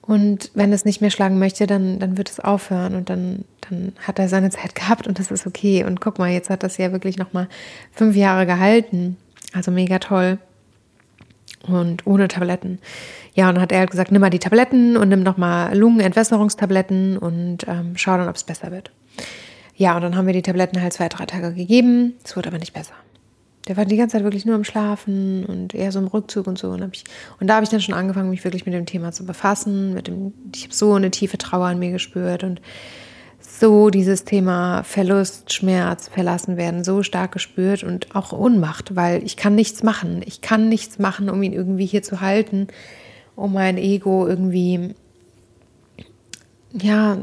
Und 0.02 0.52
wenn 0.54 0.72
es 0.72 0.86
nicht 0.86 1.02
mehr 1.02 1.10
schlagen 1.12 1.40
möchte, 1.40 1.66
dann, 1.66 1.98
dann 2.00 2.18
wird 2.18 2.30
es 2.30 2.40
aufhören 2.40 2.94
und 2.96 3.10
dann, 3.10 3.46
dann 3.68 3.94
hat 4.06 4.20
er 4.20 4.28
seine 4.28 4.50
Zeit 4.50 4.76
gehabt 4.76 5.08
und 5.08 5.18
das 5.18 5.32
ist 5.32 5.48
okay. 5.48 5.86
Und 5.86 6.02
guck 6.02 6.20
mal, 6.20 6.30
jetzt 6.30 6.50
hat 6.50 6.64
das 6.64 6.78
ja 6.78 6.92
wirklich 6.92 7.18
nochmal 7.18 7.48
fünf 7.92 8.16
Jahre 8.16 8.46
gehalten. 8.46 9.16
Also 9.54 9.72
mega 9.72 10.00
toll. 10.00 10.40
Und 11.68 12.06
ohne 12.06 12.28
Tabletten. 12.28 12.80
Ja, 13.34 13.50
und 13.50 13.56
dann 13.56 13.62
hat 13.62 13.72
er 13.72 13.80
halt 13.80 13.92
gesagt, 13.92 14.12
nimm 14.12 14.22
mal 14.22 14.30
die 14.30 14.40
Tabletten 14.40 14.98
und 14.98 15.10
nimm 15.10 15.24
nochmal 15.24 15.76
Lungenentwässerungstabletten 15.76 17.18
und 17.18 17.68
ähm, 17.68 17.94
schau 17.96 18.18
dann, 18.18 18.30
ob 18.30 18.36
es 18.36 18.44
besser 18.44 18.72
wird. 18.72 18.92
Ja, 19.76 19.96
und 19.96 20.04
dann 20.04 20.16
haben 20.16 20.28
wir 20.28 20.34
die 20.34 20.42
Tabletten 20.42 20.82
halt 20.82 20.94
zwei, 20.94 21.10
drei 21.10 21.26
Tage 21.26 21.54
gegeben. 21.54 22.14
Es 22.24 22.38
wurde 22.38 22.50
aber 22.50 22.60
nicht 22.60 22.74
besser. 22.74 22.94
Der 23.68 23.78
war 23.78 23.86
die 23.86 23.98
ganze 23.98 24.18
Zeit 24.18 24.24
wirklich 24.24 24.46
nur 24.46 24.56
am 24.56 24.64
Schlafen 24.64 25.44
und 25.46 25.74
eher 25.74 25.92
so 25.92 26.00
im 26.00 26.08
Rückzug 26.08 26.46
und 26.48 26.58
so. 26.58 26.70
Und, 26.70 26.96
ich, 26.96 27.04
und 27.40 27.48
da 27.48 27.56
habe 27.56 27.64
ich 27.64 27.70
dann 27.70 27.82
schon 27.82 27.96
angefangen, 27.96 28.30
mich 28.30 28.44
wirklich 28.44 28.66
mit 28.66 28.76
dem 28.76 28.86
Thema 28.86 29.12
zu 29.12 29.26
befassen. 29.26 29.94
Mit 29.94 30.08
dem, 30.08 30.34
ich 30.54 30.64
habe 30.66 30.74
so 30.74 30.94
eine 30.94 31.10
tiefe 31.10 31.38
Trauer 31.38 31.66
an 31.66 31.80
mir 31.80 31.92
gespürt 31.92 32.44
und 32.44 32.62
so 33.60 33.90
dieses 33.90 34.26
Thema 34.26 34.84
Verlust, 34.84 35.54
Schmerz, 35.54 36.10
verlassen 36.10 36.58
werden 36.58 36.84
so 36.84 37.04
stark 37.04 37.32
gespürt 37.32 37.84
und 37.84 38.16
auch 38.16 38.34
Ohnmacht, 38.34 38.96
weil 38.96 39.24
ich 39.24 39.38
kann 39.38 39.56
nichts 39.56 39.84
machen. 39.84 40.22
Ich 40.26 40.42
kann 40.42 40.68
nichts 40.68 41.00
machen, 41.00 41.30
um 41.30 41.42
ihn 41.42 41.54
irgendwie 41.54 41.86
hier 41.86 42.04
zu 42.04 42.22
halten, 42.22 42.68
um 43.36 43.54
mein 43.54 43.78
Ego 43.78 44.28
irgendwie, 44.28 44.96
ja, 46.74 47.18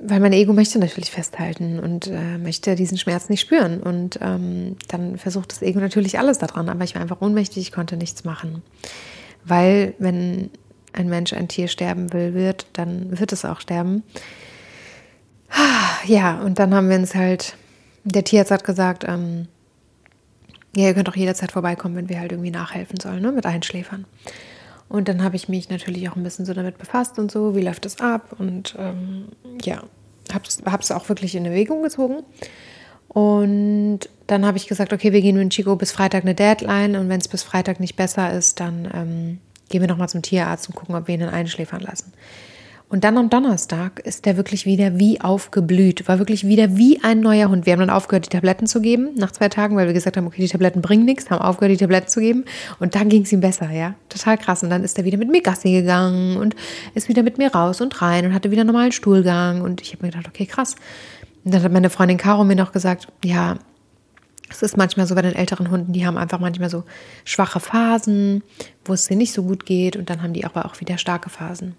weil 0.00 0.20
mein 0.20 0.32
Ego 0.32 0.52
möchte 0.52 0.78
natürlich 0.78 1.10
festhalten 1.10 1.78
und 1.80 2.08
äh, 2.08 2.38
möchte 2.38 2.74
diesen 2.74 2.98
Schmerz 2.98 3.28
nicht 3.28 3.40
spüren. 3.40 3.80
Und 3.80 4.18
ähm, 4.20 4.76
dann 4.88 5.16
versucht 5.16 5.52
das 5.52 5.62
Ego 5.62 5.80
natürlich 5.80 6.18
alles 6.18 6.38
daran, 6.38 6.68
aber 6.68 6.84
ich 6.84 6.94
war 6.94 7.02
einfach 7.02 7.20
ohnmächtig, 7.20 7.58
ich 7.58 7.72
konnte 7.72 7.96
nichts 7.96 8.24
machen. 8.24 8.62
Weil 9.44 9.94
wenn 9.98 10.50
ein 10.92 11.08
Mensch 11.08 11.32
ein 11.32 11.48
Tier 11.48 11.68
sterben 11.68 12.12
will, 12.12 12.34
wird, 12.34 12.66
dann 12.72 13.18
wird 13.18 13.32
es 13.32 13.44
auch 13.44 13.60
sterben. 13.60 14.02
Ja, 16.04 16.40
und 16.40 16.58
dann 16.58 16.74
haben 16.74 16.88
wir 16.88 16.96
uns 16.96 17.14
halt, 17.14 17.54
der 18.04 18.24
Tierarzt 18.24 18.50
hat 18.50 18.64
gesagt, 18.64 19.04
ähm, 19.06 19.48
ja, 20.74 20.86
ihr 20.86 20.94
könnt 20.94 21.08
auch 21.08 21.16
jederzeit 21.16 21.52
vorbeikommen, 21.52 21.96
wenn 21.96 22.08
wir 22.08 22.20
halt 22.20 22.32
irgendwie 22.32 22.50
nachhelfen 22.50 23.00
sollen, 23.00 23.20
ne, 23.20 23.32
mit 23.32 23.46
Einschläfern. 23.46 24.04
Und 24.88 25.08
dann 25.08 25.22
habe 25.22 25.36
ich 25.36 25.48
mich 25.48 25.68
natürlich 25.68 26.08
auch 26.08 26.16
ein 26.16 26.22
bisschen 26.22 26.46
so 26.46 26.54
damit 26.54 26.78
befasst 26.78 27.18
und 27.18 27.30
so, 27.30 27.54
wie 27.54 27.60
läuft 27.60 27.84
das 27.84 28.00
ab 28.00 28.36
und 28.38 28.74
ähm, 28.78 29.26
ja, 29.62 29.82
habe 30.32 30.78
es 30.80 30.90
auch 30.90 31.08
wirklich 31.08 31.34
in 31.34 31.44
Erwägung 31.44 31.82
gezogen. 31.82 32.22
Und 33.08 34.00
dann 34.26 34.46
habe 34.46 34.58
ich 34.58 34.66
gesagt, 34.66 34.92
okay, 34.92 35.12
wir 35.12 35.20
gehen 35.20 35.36
mit 35.36 35.50
Chico 35.50 35.76
bis 35.76 35.92
Freitag 35.92 36.22
eine 36.22 36.34
Deadline 36.34 36.96
und 36.96 37.08
wenn 37.08 37.20
es 37.20 37.28
bis 37.28 37.42
Freitag 37.42 37.80
nicht 37.80 37.96
besser 37.96 38.32
ist, 38.32 38.60
dann 38.60 38.88
ähm, 38.94 39.38
gehen 39.68 39.80
wir 39.80 39.88
nochmal 39.88 40.08
zum 40.08 40.22
Tierarzt 40.22 40.68
und 40.68 40.74
gucken, 40.74 40.94
ob 40.94 41.08
wir 41.08 41.14
ihn 41.14 41.22
einschläfern 41.22 41.80
lassen. 41.80 42.12
Und 42.90 43.04
dann 43.04 43.18
am 43.18 43.28
Donnerstag 43.28 44.00
ist 44.00 44.24
der 44.24 44.38
wirklich 44.38 44.64
wieder 44.64 44.98
wie 44.98 45.20
aufgeblüht, 45.20 46.08
war 46.08 46.18
wirklich 46.18 46.46
wieder 46.46 46.78
wie 46.78 47.02
ein 47.02 47.20
neuer 47.20 47.50
Hund. 47.50 47.66
Wir 47.66 47.74
haben 47.74 47.80
dann 47.80 47.90
aufgehört, 47.90 48.24
die 48.24 48.30
Tabletten 48.30 48.66
zu 48.66 48.80
geben 48.80 49.10
nach 49.14 49.30
zwei 49.30 49.50
Tagen, 49.50 49.76
weil 49.76 49.86
wir 49.86 49.92
gesagt 49.92 50.16
haben, 50.16 50.26
okay, 50.26 50.40
die 50.40 50.48
Tabletten 50.48 50.80
bringen 50.80 51.04
nichts, 51.04 51.30
haben 51.30 51.42
aufgehört, 51.42 51.72
die 51.72 51.76
Tabletten 51.76 52.08
zu 52.08 52.20
geben. 52.20 52.46
Und 52.80 52.94
dann 52.94 53.10
ging 53.10 53.24
es 53.24 53.32
ihm 53.32 53.40
besser, 53.40 53.70
ja. 53.70 53.94
Total 54.08 54.38
krass. 54.38 54.62
Und 54.62 54.70
dann 54.70 54.84
ist 54.84 54.96
er 54.96 55.04
wieder 55.04 55.18
mit 55.18 55.28
mir 55.28 55.42
Gassi 55.42 55.70
gegangen 55.70 56.38
und 56.38 56.56
ist 56.94 57.10
wieder 57.10 57.22
mit 57.22 57.36
mir 57.36 57.52
raus 57.52 57.82
und 57.82 58.00
rein 58.00 58.24
und 58.24 58.32
hatte 58.32 58.50
wieder 58.50 58.64
normalen 58.64 58.92
Stuhlgang. 58.92 59.60
Und 59.60 59.82
ich 59.82 59.92
habe 59.92 60.06
mir 60.06 60.10
gedacht, 60.10 60.28
okay, 60.28 60.46
krass. 60.46 60.74
Und 61.44 61.52
dann 61.52 61.62
hat 61.62 61.72
meine 61.72 61.90
Freundin 61.90 62.16
Caro 62.16 62.42
mir 62.44 62.56
noch 62.56 62.72
gesagt, 62.72 63.08
ja, 63.22 63.58
es 64.48 64.62
ist 64.62 64.78
manchmal 64.78 65.06
so 65.06 65.14
bei 65.14 65.20
den 65.20 65.34
älteren 65.34 65.70
Hunden, 65.70 65.92
die 65.92 66.06
haben 66.06 66.16
einfach 66.16 66.40
manchmal 66.40 66.70
so 66.70 66.84
schwache 67.24 67.60
Phasen, 67.60 68.42
wo 68.86 68.94
es 68.94 69.06
denen 69.06 69.18
nicht 69.18 69.34
so 69.34 69.42
gut 69.42 69.66
geht 69.66 69.94
und 69.94 70.08
dann 70.08 70.22
haben 70.22 70.32
die 70.32 70.46
aber 70.46 70.64
auch 70.64 70.80
wieder 70.80 70.96
starke 70.96 71.28
Phasen. 71.28 71.76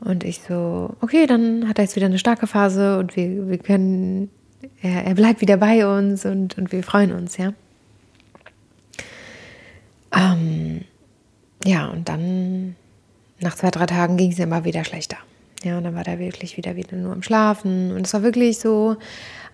Und 0.00 0.24
ich 0.24 0.40
so, 0.46 0.96
okay, 1.00 1.26
dann 1.26 1.68
hat 1.68 1.78
er 1.78 1.84
jetzt 1.84 1.96
wieder 1.96 2.06
eine 2.06 2.18
starke 2.18 2.46
Phase 2.46 2.98
und 2.98 3.16
wir, 3.16 3.48
wir 3.48 3.58
können, 3.58 4.30
er, 4.82 5.04
er 5.04 5.14
bleibt 5.14 5.40
wieder 5.40 5.58
bei 5.58 5.86
uns 5.86 6.24
und, 6.24 6.56
und 6.56 6.72
wir 6.72 6.82
freuen 6.82 7.12
uns, 7.12 7.36
ja. 7.36 7.52
Ähm, 10.12 10.82
ja, 11.64 11.86
und 11.88 12.08
dann 12.08 12.76
nach 13.40 13.54
zwei, 13.54 13.70
drei 13.70 13.86
Tagen 13.86 14.16
ging 14.16 14.32
es 14.32 14.38
immer 14.38 14.64
wieder 14.64 14.84
schlechter. 14.84 15.18
Ja, 15.62 15.76
und 15.76 15.84
dann 15.84 15.94
war 15.94 16.04
der 16.04 16.18
wirklich 16.18 16.56
wieder, 16.56 16.76
wieder 16.76 16.96
nur 16.96 17.12
am 17.12 17.22
Schlafen. 17.22 17.92
Und 17.92 18.06
es 18.06 18.14
war 18.14 18.22
wirklich 18.22 18.58
so 18.58 18.96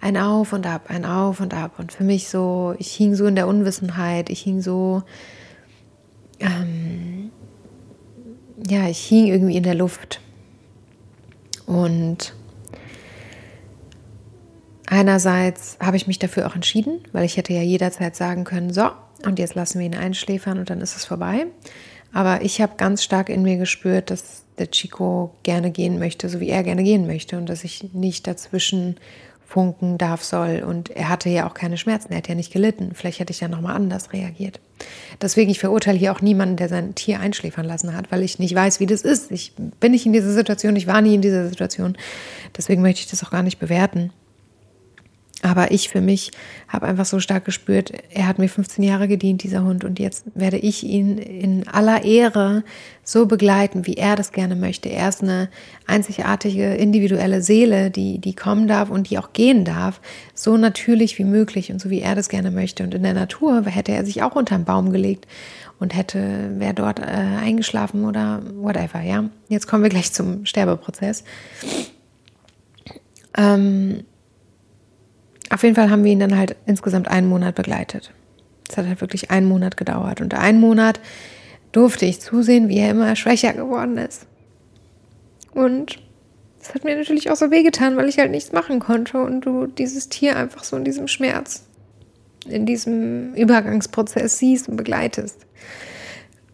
ein 0.00 0.16
Auf 0.16 0.52
und 0.52 0.66
Ab, 0.66 0.84
ein 0.88 1.04
Auf 1.04 1.40
und 1.40 1.52
Ab. 1.52 1.78
Und 1.78 1.92
für 1.92 2.04
mich 2.04 2.28
so, 2.28 2.74
ich 2.78 2.92
hing 2.92 3.16
so 3.16 3.26
in 3.26 3.34
der 3.34 3.48
Unwissenheit, 3.48 4.30
ich 4.30 4.40
hing 4.40 4.60
so, 4.60 5.02
ähm, 6.38 7.30
ja, 8.68 8.88
ich 8.88 9.00
hing 9.00 9.26
irgendwie 9.26 9.56
in 9.56 9.64
der 9.64 9.74
Luft. 9.74 10.20
Und 11.66 12.34
einerseits 14.86 15.76
habe 15.80 15.96
ich 15.96 16.06
mich 16.06 16.18
dafür 16.18 16.46
auch 16.46 16.54
entschieden, 16.54 17.00
weil 17.12 17.24
ich 17.24 17.36
hätte 17.36 17.52
ja 17.52 17.62
jederzeit 17.62 18.16
sagen 18.16 18.44
können, 18.44 18.72
so, 18.72 18.90
und 19.24 19.38
jetzt 19.38 19.54
lassen 19.54 19.80
wir 19.80 19.86
ihn 19.86 19.94
einschläfern 19.94 20.58
und 20.58 20.70
dann 20.70 20.80
ist 20.80 20.96
es 20.96 21.04
vorbei. 21.04 21.46
Aber 22.12 22.42
ich 22.42 22.60
habe 22.60 22.74
ganz 22.76 23.02
stark 23.02 23.28
in 23.28 23.42
mir 23.42 23.56
gespürt, 23.56 24.10
dass 24.10 24.44
der 24.58 24.70
Chico 24.70 25.34
gerne 25.42 25.70
gehen 25.70 25.98
möchte, 25.98 26.28
so 26.28 26.40
wie 26.40 26.48
er 26.48 26.62
gerne 26.62 26.82
gehen 26.82 27.06
möchte 27.06 27.36
und 27.36 27.48
dass 27.48 27.64
ich 27.64 27.92
nicht 27.92 28.26
dazwischen 28.26 28.96
funken 29.46 29.96
darf 29.96 30.22
soll. 30.22 30.64
Und 30.66 30.90
er 30.90 31.08
hatte 31.08 31.30
ja 31.30 31.48
auch 31.48 31.54
keine 31.54 31.78
Schmerzen, 31.78 32.12
er 32.12 32.18
hat 32.18 32.28
ja 32.28 32.34
nicht 32.34 32.52
gelitten. 32.52 32.90
Vielleicht 32.94 33.20
hätte 33.20 33.32
ich 33.32 33.40
ja 33.40 33.48
nochmal 33.48 33.76
anders 33.76 34.12
reagiert. 34.12 34.60
Deswegen, 35.22 35.50
ich 35.50 35.60
verurteile 35.60 35.98
hier 35.98 36.12
auch 36.12 36.20
niemanden, 36.20 36.56
der 36.56 36.68
sein 36.68 36.94
Tier 36.94 37.20
einschläfern 37.20 37.64
lassen 37.64 37.94
hat, 37.96 38.10
weil 38.10 38.22
ich 38.22 38.38
nicht 38.38 38.54
weiß, 38.54 38.80
wie 38.80 38.86
das 38.86 39.02
ist. 39.02 39.30
Ich 39.30 39.52
bin 39.54 39.92
nicht 39.92 40.04
in 40.04 40.12
dieser 40.12 40.32
Situation, 40.32 40.76
ich 40.76 40.86
war 40.86 41.00
nie 41.00 41.14
in 41.14 41.22
dieser 41.22 41.48
Situation. 41.48 41.96
Deswegen 42.56 42.82
möchte 42.82 43.00
ich 43.00 43.10
das 43.10 43.24
auch 43.24 43.30
gar 43.30 43.42
nicht 43.42 43.58
bewerten. 43.58 44.12
Aber 45.42 45.70
ich 45.70 45.90
für 45.90 46.00
mich 46.00 46.30
habe 46.66 46.86
einfach 46.86 47.04
so 47.04 47.20
stark 47.20 47.44
gespürt, 47.44 47.92
er 48.10 48.26
hat 48.26 48.38
mir 48.38 48.48
15 48.48 48.82
Jahre 48.82 49.06
gedient, 49.06 49.42
dieser 49.42 49.62
Hund, 49.62 49.84
und 49.84 49.98
jetzt 49.98 50.24
werde 50.34 50.56
ich 50.56 50.82
ihn 50.82 51.18
in 51.18 51.68
aller 51.68 52.04
Ehre 52.04 52.64
so 53.04 53.26
begleiten, 53.26 53.86
wie 53.86 53.94
er 53.94 54.16
das 54.16 54.32
gerne 54.32 54.56
möchte. 54.56 54.88
Er 54.88 55.10
ist 55.10 55.22
eine 55.22 55.50
einzigartige, 55.86 56.74
individuelle 56.74 57.42
Seele, 57.42 57.90
die, 57.90 58.18
die 58.18 58.34
kommen 58.34 58.66
darf 58.66 58.88
und 58.88 59.10
die 59.10 59.18
auch 59.18 59.34
gehen 59.34 59.64
darf, 59.64 60.00
so 60.34 60.56
natürlich 60.56 61.18
wie 61.18 61.24
möglich 61.24 61.70
und 61.70 61.82
so 61.82 61.90
wie 61.90 62.00
er 62.00 62.14
das 62.14 62.30
gerne 62.30 62.50
möchte. 62.50 62.82
Und 62.82 62.94
in 62.94 63.02
der 63.02 63.14
Natur 63.14 63.62
hätte 63.66 63.92
er 63.92 64.06
sich 64.06 64.22
auch 64.22 64.36
unter 64.36 64.54
einen 64.54 64.64
Baum 64.64 64.90
gelegt 64.90 65.26
und 65.78 65.94
hätte, 65.94 66.52
wäre 66.56 66.74
dort 66.74 66.98
äh, 66.98 67.02
eingeschlafen 67.02 68.06
oder 68.06 68.42
whatever, 68.54 69.02
ja. 69.02 69.28
Jetzt 69.48 69.68
kommen 69.68 69.82
wir 69.82 69.90
gleich 69.90 70.12
zum 70.14 70.46
Sterbeprozess. 70.46 71.24
Ähm, 73.36 74.04
auf 75.50 75.62
jeden 75.62 75.74
Fall 75.74 75.90
haben 75.90 76.04
wir 76.04 76.12
ihn 76.12 76.20
dann 76.20 76.36
halt 76.36 76.56
insgesamt 76.66 77.08
einen 77.08 77.28
Monat 77.28 77.54
begleitet. 77.54 78.12
Es 78.68 78.76
hat 78.76 78.86
halt 78.86 79.00
wirklich 79.00 79.30
einen 79.30 79.46
Monat 79.46 79.76
gedauert. 79.76 80.20
Und 80.20 80.34
einen 80.34 80.60
Monat 80.60 81.00
durfte 81.72 82.06
ich 82.06 82.20
zusehen, 82.20 82.68
wie 82.68 82.78
er 82.78 82.90
immer 82.90 83.14
schwächer 83.16 83.52
geworden 83.52 83.98
ist. 83.98 84.26
Und 85.52 85.98
das 86.58 86.74
hat 86.74 86.84
mir 86.84 86.96
natürlich 86.96 87.30
auch 87.30 87.36
so 87.36 87.50
wehgetan, 87.50 87.96
weil 87.96 88.08
ich 88.08 88.18
halt 88.18 88.30
nichts 88.30 88.52
machen 88.52 88.80
konnte 88.80 89.18
und 89.18 89.42
du 89.42 89.66
dieses 89.66 90.08
Tier 90.08 90.36
einfach 90.36 90.64
so 90.64 90.76
in 90.76 90.84
diesem 90.84 91.06
Schmerz, 91.06 91.64
in 92.48 92.66
diesem 92.66 93.34
Übergangsprozess 93.34 94.38
siehst 94.38 94.68
und 94.68 94.76
begleitest. 94.76 95.46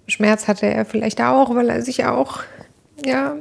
Schmerz 0.07 0.49
hatte 0.49 0.67
er 0.67 0.85
vielleicht 0.85 1.21
auch, 1.21 1.55
weil 1.55 1.71
er 1.71 1.83
sich 1.83 2.05
auch 2.05 2.43
ja, 3.05 3.37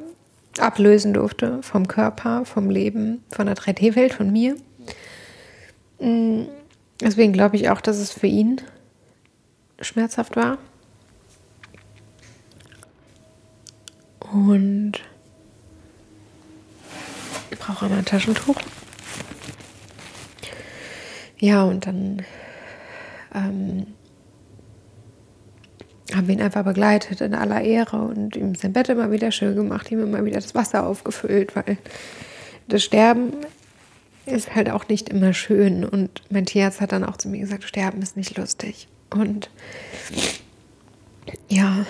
ablösen 0.60 1.14
durfte 1.14 1.60
vom 1.62 1.88
Körper, 1.88 2.46
vom 2.46 2.70
Leben, 2.70 3.24
von 3.32 3.48
der 3.48 3.56
3D-Welt, 3.56 4.14
von 4.14 4.32
mir. 4.32 4.56
Mm, 6.02 6.46
deswegen 7.00 7.32
glaube 7.32 7.56
ich 7.56 7.70
auch, 7.70 7.80
dass 7.80 7.98
es 7.98 8.12
für 8.12 8.28
ihn 8.28 8.60
schmerzhaft 9.80 10.36
war. 10.36 10.58
Und 14.20 14.94
ich 17.50 17.60
brauche 17.60 17.86
einmal 17.86 18.00
ein 18.00 18.06
Taschentuch. 18.06 18.56
Ja, 21.38 21.64
und 21.64 21.86
dann 21.88 22.24
ähm, 23.34 23.88
haben 26.14 26.28
wir 26.28 26.36
ihn 26.36 26.42
einfach 26.42 26.64
begleitet 26.64 27.22
in 27.22 27.34
aller 27.34 27.62
Ehre 27.62 27.98
und 27.98 28.36
ihm 28.36 28.56
sein 28.56 28.74
Bett 28.74 28.90
immer 28.90 29.12
wieder 29.12 29.32
schön 29.32 29.56
gemacht, 29.56 29.92
ihm 29.92 30.04
immer 30.04 30.24
wieder 30.24 30.40
das 30.40 30.56
Wasser 30.56 30.86
aufgefüllt, 30.86 31.56
weil 31.56 31.78
das 32.68 32.84
Sterben 32.84 33.34
ist 34.26 34.56
halt 34.56 34.70
auch 34.70 34.88
nicht 34.88 35.10
immer 35.10 35.34
schön. 35.34 35.84
Und 35.84 36.22
mein 36.30 36.46
Tierarzt 36.46 36.82
hat 36.82 36.92
dann 36.92 37.04
auch 37.04 37.18
zu 37.18 37.28
mir 37.30 37.40
gesagt, 37.40 37.64
sterben 37.64 38.02
ist 38.02 38.18
nicht 38.18 38.38
lustig. 38.38 38.88
Und 39.10 39.50
ja, 41.48 41.86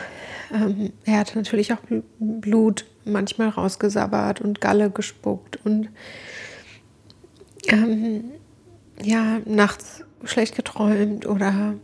ähm, 0.54 0.92
er 1.06 1.20
hat 1.20 1.36
natürlich 1.36 1.74
auch 1.74 1.80
Blut 2.20 2.86
manchmal 3.06 3.50
rausgesabbert 3.50 4.42
und 4.42 4.62
Galle 4.62 4.90
gespuckt 4.90 5.60
und 5.64 5.90
ähm, 7.68 8.24
ja, 9.02 9.40
nachts 9.46 10.04
schlecht 10.24 10.56
geträumt 10.56 11.26
oder 11.26 11.76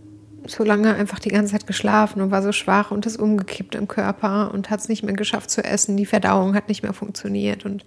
so 0.45 0.63
lange 0.63 0.93
einfach 0.95 1.19
die 1.19 1.29
ganze 1.29 1.53
Zeit 1.53 1.67
geschlafen 1.67 2.21
und 2.21 2.31
war 2.31 2.41
so 2.41 2.51
schwach 2.51 2.91
und 2.91 3.05
ist 3.05 3.17
umgekippt 3.17 3.75
im 3.75 3.87
Körper 3.87 4.51
und 4.53 4.69
hat 4.69 4.79
es 4.79 4.89
nicht 4.89 5.03
mehr 5.03 5.15
geschafft 5.15 5.49
zu 5.49 5.63
essen. 5.63 5.97
Die 5.97 6.05
Verdauung 6.05 6.55
hat 6.55 6.69
nicht 6.69 6.83
mehr 6.83 6.93
funktioniert 6.93 7.65
und 7.65 7.83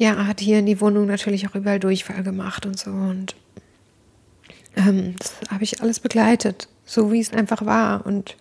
ja, 0.00 0.26
hat 0.26 0.40
hier 0.40 0.60
in 0.60 0.66
die 0.66 0.80
Wohnung 0.80 1.04
natürlich 1.04 1.46
auch 1.46 1.54
überall 1.54 1.78
Durchfall 1.78 2.22
gemacht 2.22 2.64
und 2.64 2.78
so. 2.78 2.90
Und 2.90 3.36
ähm, 4.74 5.14
das 5.18 5.34
habe 5.50 5.62
ich 5.62 5.82
alles 5.82 6.00
begleitet, 6.00 6.68
so 6.86 7.12
wie 7.12 7.20
es 7.20 7.34
einfach 7.34 7.66
war. 7.66 8.06
Und 8.06 8.34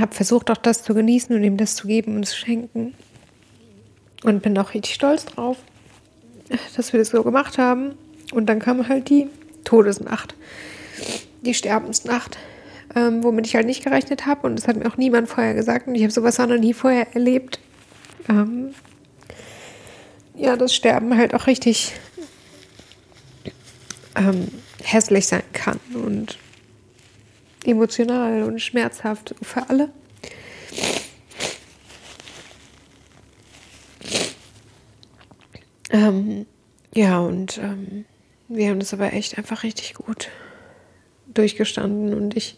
habe 0.00 0.14
versucht, 0.14 0.50
auch 0.50 0.56
das 0.56 0.82
zu 0.82 0.94
genießen 0.94 1.36
und 1.36 1.44
ihm 1.44 1.58
das 1.58 1.76
zu 1.76 1.86
geben 1.86 2.16
und 2.16 2.24
zu 2.24 2.34
schenken. 2.34 2.94
Und 4.22 4.42
bin 4.42 4.56
auch 4.56 4.72
richtig 4.72 4.94
stolz 4.94 5.26
drauf, 5.26 5.58
dass 6.76 6.94
wir 6.94 6.98
das 6.98 7.10
so 7.10 7.22
gemacht 7.22 7.58
haben. 7.58 7.92
Und 8.32 8.46
dann 8.46 8.58
kam 8.58 8.88
halt 8.88 9.10
die 9.10 9.26
Todesnacht, 9.64 10.34
die 11.42 11.52
Sterbensnacht, 11.52 12.38
ähm, 12.96 13.22
womit 13.22 13.46
ich 13.46 13.54
halt 13.54 13.66
nicht 13.66 13.84
gerechnet 13.84 14.24
habe. 14.24 14.46
Und 14.46 14.56
das 14.56 14.66
hat 14.66 14.76
mir 14.76 14.86
auch 14.86 14.96
niemand 14.96 15.28
vorher 15.28 15.52
gesagt. 15.52 15.88
Und 15.88 15.94
ich 15.94 16.02
habe 16.04 16.10
sowas 16.10 16.40
auch 16.40 16.46
noch 16.46 16.58
nie 16.58 16.72
vorher 16.72 17.14
erlebt. 17.14 17.60
Ähm, 18.30 18.70
ja, 20.34 20.56
das 20.56 20.74
Sterben 20.74 21.16
halt 21.16 21.34
auch 21.34 21.46
richtig 21.46 21.92
ähm, 24.16 24.48
hässlich 24.82 25.26
sein 25.26 25.42
kann 25.52 25.80
und 25.94 26.38
emotional 27.64 28.42
und 28.42 28.60
schmerzhaft 28.60 29.34
für 29.42 29.68
alle. 29.68 29.90
Ähm, 35.90 36.46
ja, 36.92 37.20
und 37.20 37.58
ähm, 37.58 38.04
wir 38.48 38.68
haben 38.68 38.80
das 38.80 38.92
aber 38.92 39.12
echt 39.12 39.38
einfach 39.38 39.62
richtig 39.62 39.94
gut 39.94 40.28
durchgestanden 41.32 42.14
und 42.14 42.36
ich, 42.36 42.56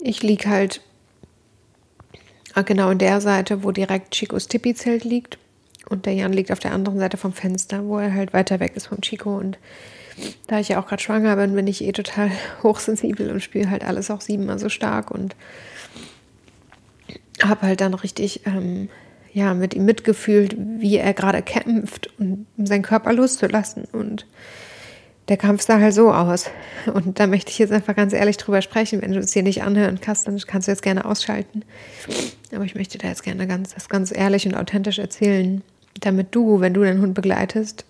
ich 0.00 0.22
liege 0.22 0.48
halt 0.48 0.80
genau 2.66 2.90
in 2.90 2.98
der 2.98 3.20
Seite, 3.20 3.62
wo 3.62 3.70
direkt 3.70 4.12
Chicos 4.12 4.48
Tipi-Zelt 4.48 5.04
liegt 5.04 5.38
und 5.88 6.06
der 6.06 6.14
Jan 6.14 6.32
liegt 6.32 6.52
auf 6.52 6.58
der 6.58 6.72
anderen 6.72 6.98
Seite 6.98 7.16
vom 7.16 7.32
Fenster, 7.32 7.84
wo 7.84 7.98
er 7.98 8.14
halt 8.14 8.32
weiter 8.32 8.60
weg 8.60 8.72
ist 8.76 8.86
vom 8.88 9.00
Chico 9.00 9.36
und 9.36 9.58
da 10.46 10.60
ich 10.60 10.68
ja 10.68 10.80
auch 10.80 10.86
gerade 10.86 11.02
schwanger 11.02 11.36
bin, 11.36 11.54
bin 11.54 11.66
ich 11.66 11.82
eh 11.82 11.92
total 11.92 12.30
hochsensibel 12.62 13.30
und 13.30 13.42
spiele 13.42 13.70
halt 13.70 13.84
alles 13.84 14.10
auch 14.10 14.20
siebenmal 14.20 14.58
so 14.58 14.68
stark 14.68 15.10
und 15.10 15.34
habe 17.42 17.62
halt 17.62 17.80
dann 17.80 17.94
richtig 17.94 18.46
ähm, 18.46 18.88
ja, 19.32 19.54
mit 19.54 19.74
ihm 19.74 19.84
mitgefühlt, 19.84 20.54
wie 20.58 20.98
er 20.98 21.14
gerade 21.14 21.42
kämpft, 21.42 22.10
um 22.18 22.46
seinen 22.58 22.82
Körper 22.82 23.12
loszulassen. 23.12 23.84
Und 23.90 24.26
der 25.28 25.38
Kampf 25.38 25.62
sah 25.62 25.80
halt 25.80 25.94
so 25.94 26.12
aus. 26.12 26.50
Und 26.92 27.18
da 27.18 27.26
möchte 27.26 27.50
ich 27.50 27.58
jetzt 27.58 27.72
einfach 27.72 27.96
ganz 27.96 28.12
ehrlich 28.12 28.36
drüber 28.36 28.60
sprechen. 28.60 29.00
Wenn 29.00 29.12
du 29.12 29.20
es 29.20 29.30
dir 29.30 29.42
nicht 29.42 29.62
anhören 29.62 30.00
kannst, 30.00 30.26
dann 30.26 30.38
kannst 30.46 30.68
du 30.68 30.72
jetzt 30.72 30.82
gerne 30.82 31.06
ausschalten. 31.06 31.64
Aber 32.54 32.64
ich 32.64 32.74
möchte 32.74 32.98
da 32.98 33.08
jetzt 33.08 33.22
gerne 33.22 33.46
ganz, 33.46 33.72
das 33.72 33.88
ganz 33.88 34.14
ehrlich 34.14 34.46
und 34.46 34.54
authentisch 34.54 34.98
erzählen, 34.98 35.62
damit 36.00 36.34
du, 36.34 36.60
wenn 36.60 36.74
du 36.74 36.82
deinen 36.82 37.00
Hund 37.00 37.14
begleitest, 37.14 37.84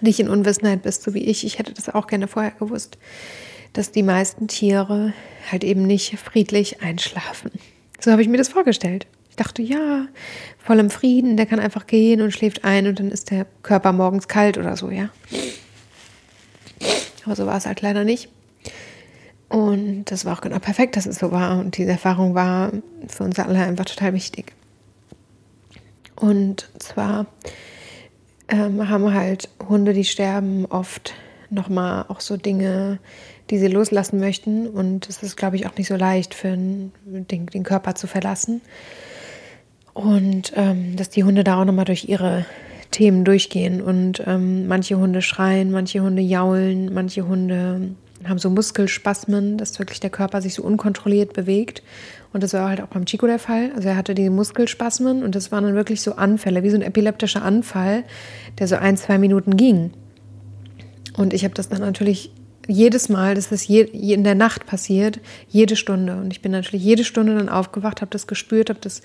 nicht 0.00 0.20
in 0.20 0.28
Unwissenheit 0.28 0.82
bist, 0.82 1.02
so 1.02 1.14
wie 1.14 1.24
ich. 1.24 1.44
Ich 1.44 1.58
hätte 1.58 1.72
das 1.72 1.88
auch 1.88 2.06
gerne 2.06 2.28
vorher 2.28 2.52
gewusst, 2.52 2.98
dass 3.72 3.90
die 3.90 4.02
meisten 4.02 4.48
Tiere 4.48 5.12
halt 5.50 5.64
eben 5.64 5.82
nicht 5.82 6.18
friedlich 6.18 6.82
einschlafen. 6.82 7.50
So 8.00 8.10
habe 8.10 8.22
ich 8.22 8.28
mir 8.28 8.38
das 8.38 8.48
vorgestellt. 8.48 9.06
Ich 9.30 9.36
dachte, 9.36 9.62
ja, 9.62 10.06
voll 10.58 10.78
im 10.78 10.90
Frieden, 10.90 11.36
der 11.36 11.46
kann 11.46 11.60
einfach 11.60 11.86
gehen 11.86 12.20
und 12.22 12.32
schläft 12.32 12.64
ein 12.64 12.86
und 12.86 12.98
dann 12.98 13.10
ist 13.10 13.30
der 13.30 13.46
Körper 13.62 13.92
morgens 13.92 14.28
kalt 14.28 14.58
oder 14.58 14.76
so, 14.76 14.90
ja. 14.90 15.10
Aber 17.24 17.36
so 17.36 17.46
war 17.46 17.56
es 17.56 17.66
halt 17.66 17.82
leider 17.82 18.04
nicht. 18.04 18.28
Und 19.48 20.04
das 20.06 20.24
war 20.24 20.36
auch 20.36 20.40
genau 20.40 20.58
perfekt, 20.58 20.96
dass 20.96 21.06
es 21.06 21.18
so 21.18 21.30
war. 21.30 21.58
Und 21.58 21.76
diese 21.76 21.90
Erfahrung 21.90 22.34
war 22.34 22.72
für 23.06 23.24
uns 23.24 23.38
alle 23.38 23.58
einfach 23.58 23.86
total 23.86 24.12
wichtig. 24.12 24.52
Und 26.20 26.68
zwar 26.78 27.26
ähm, 28.48 28.88
haben 28.88 29.14
halt 29.14 29.48
Hunde, 29.68 29.92
die 29.92 30.04
sterben, 30.04 30.66
oft 30.66 31.14
nochmal 31.50 32.06
auch 32.08 32.20
so 32.20 32.36
Dinge, 32.36 32.98
die 33.50 33.58
sie 33.58 33.68
loslassen 33.68 34.18
möchten. 34.18 34.66
Und 34.66 35.08
es 35.08 35.22
ist, 35.22 35.36
glaube 35.36 35.56
ich, 35.56 35.66
auch 35.66 35.76
nicht 35.76 35.88
so 35.88 35.96
leicht 35.96 36.34
für 36.34 36.48
den, 36.48 36.92
den 37.04 37.62
Körper 37.62 37.94
zu 37.94 38.06
verlassen. 38.06 38.60
Und 39.94 40.52
ähm, 40.56 40.96
dass 40.96 41.10
die 41.10 41.24
Hunde 41.24 41.44
da 41.44 41.60
auch 41.60 41.64
nochmal 41.64 41.84
durch 41.84 42.08
ihre 42.08 42.44
Themen 42.90 43.24
durchgehen. 43.24 43.80
Und 43.80 44.22
ähm, 44.26 44.66
manche 44.66 44.98
Hunde 44.98 45.22
schreien, 45.22 45.70
manche 45.70 46.00
Hunde 46.00 46.22
jaulen, 46.22 46.92
manche 46.92 47.26
Hunde 47.26 47.90
haben 48.26 48.38
so 48.38 48.50
Muskelspasmen, 48.50 49.58
dass 49.58 49.78
wirklich 49.78 50.00
der 50.00 50.10
Körper 50.10 50.42
sich 50.42 50.54
so 50.54 50.62
unkontrolliert 50.62 51.32
bewegt. 51.32 51.82
Und 52.32 52.42
das 52.42 52.52
war 52.52 52.68
halt 52.68 52.80
auch 52.80 52.88
beim 52.88 53.06
Chico 53.06 53.26
der 53.26 53.38
Fall. 53.38 53.70
Also 53.74 53.88
er 53.88 53.96
hatte 53.96 54.14
die 54.14 54.28
Muskelspasmen 54.30 55.22
und 55.22 55.34
das 55.34 55.52
waren 55.52 55.64
dann 55.64 55.74
wirklich 55.74 56.02
so 56.02 56.16
Anfälle, 56.16 56.62
wie 56.62 56.70
so 56.70 56.76
ein 56.76 56.82
epileptischer 56.82 57.42
Anfall, 57.42 58.04
der 58.58 58.68
so 58.68 58.76
ein, 58.76 58.96
zwei 58.96 59.18
Minuten 59.18 59.56
ging. 59.56 59.92
Und 61.16 61.32
ich 61.32 61.44
habe 61.44 61.54
das 61.54 61.68
dann 61.68 61.80
natürlich 61.80 62.32
jedes 62.68 63.08
Mal, 63.08 63.34
das 63.34 63.50
ist 63.50 63.66
je, 63.66 63.82
in 63.82 64.24
der 64.24 64.34
Nacht 64.34 64.66
passiert, 64.66 65.20
jede 65.48 65.74
Stunde. 65.74 66.16
Und 66.16 66.32
ich 66.32 66.42
bin 66.42 66.52
natürlich 66.52 66.84
jede 66.84 67.04
Stunde 67.04 67.34
dann 67.34 67.48
aufgewacht, 67.48 68.02
habe 68.02 68.10
das 68.10 68.26
gespürt, 68.26 68.68
habe 68.68 68.80
das. 68.80 69.02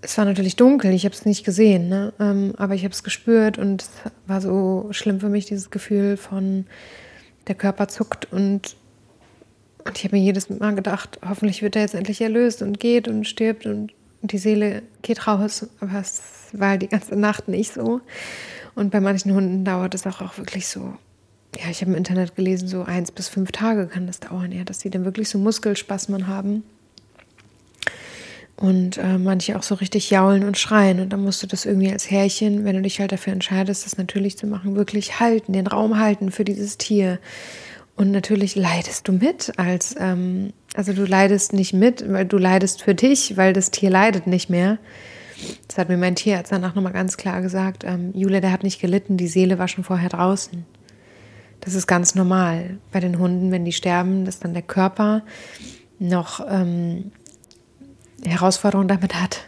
Es 0.00 0.16
war 0.16 0.24
natürlich 0.24 0.54
dunkel, 0.54 0.92
ich 0.92 1.04
habe 1.04 1.14
es 1.14 1.26
nicht 1.26 1.44
gesehen, 1.44 1.88
ne? 1.88 2.12
Ähm, 2.20 2.54
aber 2.56 2.74
ich 2.76 2.84
habe 2.84 2.92
es 2.92 3.02
gespürt 3.02 3.58
und 3.58 3.82
es 3.82 3.90
war 4.28 4.40
so 4.40 4.88
schlimm 4.92 5.18
für 5.18 5.28
mich, 5.28 5.46
dieses 5.46 5.70
Gefühl 5.70 6.16
von, 6.16 6.66
der 7.48 7.56
Körper 7.56 7.88
zuckt 7.88 8.32
und 8.32 8.76
und 9.88 9.96
ich 9.96 10.04
habe 10.04 10.16
mir 10.16 10.22
jedes 10.22 10.50
Mal 10.50 10.74
gedacht, 10.74 11.18
hoffentlich 11.26 11.62
wird 11.62 11.74
er 11.74 11.82
jetzt 11.82 11.94
endlich 11.94 12.20
erlöst 12.20 12.60
und 12.60 12.78
geht 12.78 13.08
und 13.08 13.26
stirbt 13.26 13.64
und 13.64 13.92
die 14.20 14.36
Seele 14.36 14.82
geht 15.00 15.26
raus. 15.26 15.66
Aber 15.80 15.98
es 15.98 16.20
war 16.52 16.76
die 16.76 16.88
ganze 16.88 17.16
Nacht 17.16 17.48
nicht 17.48 17.72
so. 17.72 18.02
Und 18.74 18.90
bei 18.90 19.00
manchen 19.00 19.32
Hunden 19.32 19.64
dauert 19.64 19.94
es 19.94 20.06
auch, 20.06 20.20
auch 20.20 20.36
wirklich 20.36 20.68
so. 20.68 20.94
Ja, 21.56 21.70
ich 21.70 21.80
habe 21.80 21.92
im 21.92 21.96
Internet 21.96 22.36
gelesen, 22.36 22.68
so 22.68 22.82
eins 22.82 23.10
bis 23.10 23.28
fünf 23.28 23.50
Tage 23.50 23.86
kann 23.86 24.06
das 24.06 24.20
dauern, 24.20 24.52
ja, 24.52 24.64
dass 24.64 24.80
sie 24.80 24.90
dann 24.90 25.06
wirklich 25.06 25.30
so 25.30 25.38
Muskelspasmen 25.38 26.26
haben. 26.26 26.62
Und 28.60 28.98
äh, 28.98 29.18
manche 29.18 29.56
auch 29.56 29.62
so 29.62 29.76
richtig 29.76 30.10
jaulen 30.10 30.44
und 30.44 30.58
schreien. 30.58 30.98
Und 30.98 31.12
dann 31.12 31.22
musst 31.22 31.42
du 31.42 31.46
das 31.46 31.64
irgendwie 31.64 31.92
als 31.92 32.10
Härchen, 32.10 32.64
wenn 32.64 32.74
du 32.74 32.82
dich 32.82 32.98
halt 32.98 33.12
dafür 33.12 33.32
entscheidest, 33.32 33.86
das 33.86 33.98
natürlich 33.98 34.36
zu 34.36 34.48
machen, 34.48 34.74
wirklich 34.74 35.20
halten, 35.20 35.52
den 35.52 35.68
Raum 35.68 35.98
halten 35.98 36.32
für 36.32 36.44
dieses 36.44 36.76
Tier. 36.76 37.20
Und 37.94 38.10
natürlich 38.10 38.56
leidest 38.56 39.06
du 39.06 39.12
mit 39.12 39.52
als, 39.58 39.94
ähm, 39.98 40.52
also 40.74 40.92
du 40.92 41.04
leidest 41.04 41.52
nicht 41.52 41.72
mit, 41.72 42.04
weil 42.10 42.26
du 42.26 42.36
leidest 42.36 42.82
für 42.82 42.96
dich, 42.96 43.36
weil 43.36 43.52
das 43.52 43.70
Tier 43.70 43.90
leidet 43.90 44.26
nicht 44.26 44.50
mehr. 44.50 44.78
Das 45.68 45.78
hat 45.78 45.88
mir 45.88 45.96
mein 45.96 46.16
Tierarzt 46.16 46.50
danach 46.50 46.74
nochmal 46.74 46.92
ganz 46.92 47.16
klar 47.16 47.42
gesagt. 47.42 47.84
Ähm, 47.84 48.12
Jule, 48.14 48.40
der 48.40 48.50
hat 48.50 48.64
nicht 48.64 48.80
gelitten, 48.80 49.16
die 49.16 49.28
Seele 49.28 49.58
war 49.58 49.68
schon 49.68 49.84
vorher 49.84 50.08
draußen. 50.08 50.64
Das 51.60 51.74
ist 51.74 51.86
ganz 51.86 52.14
normal 52.14 52.78
bei 52.92 53.00
den 53.00 53.18
Hunden, 53.18 53.50
wenn 53.50 53.64
die 53.64 53.72
sterben, 53.72 54.24
dass 54.24 54.40
dann 54.40 54.52
der 54.52 54.62
Körper 54.62 55.22
noch 55.98 56.44
ähm, 56.48 57.10
Herausforderungen 58.24 58.88
damit 58.88 59.14
hat, 59.14 59.46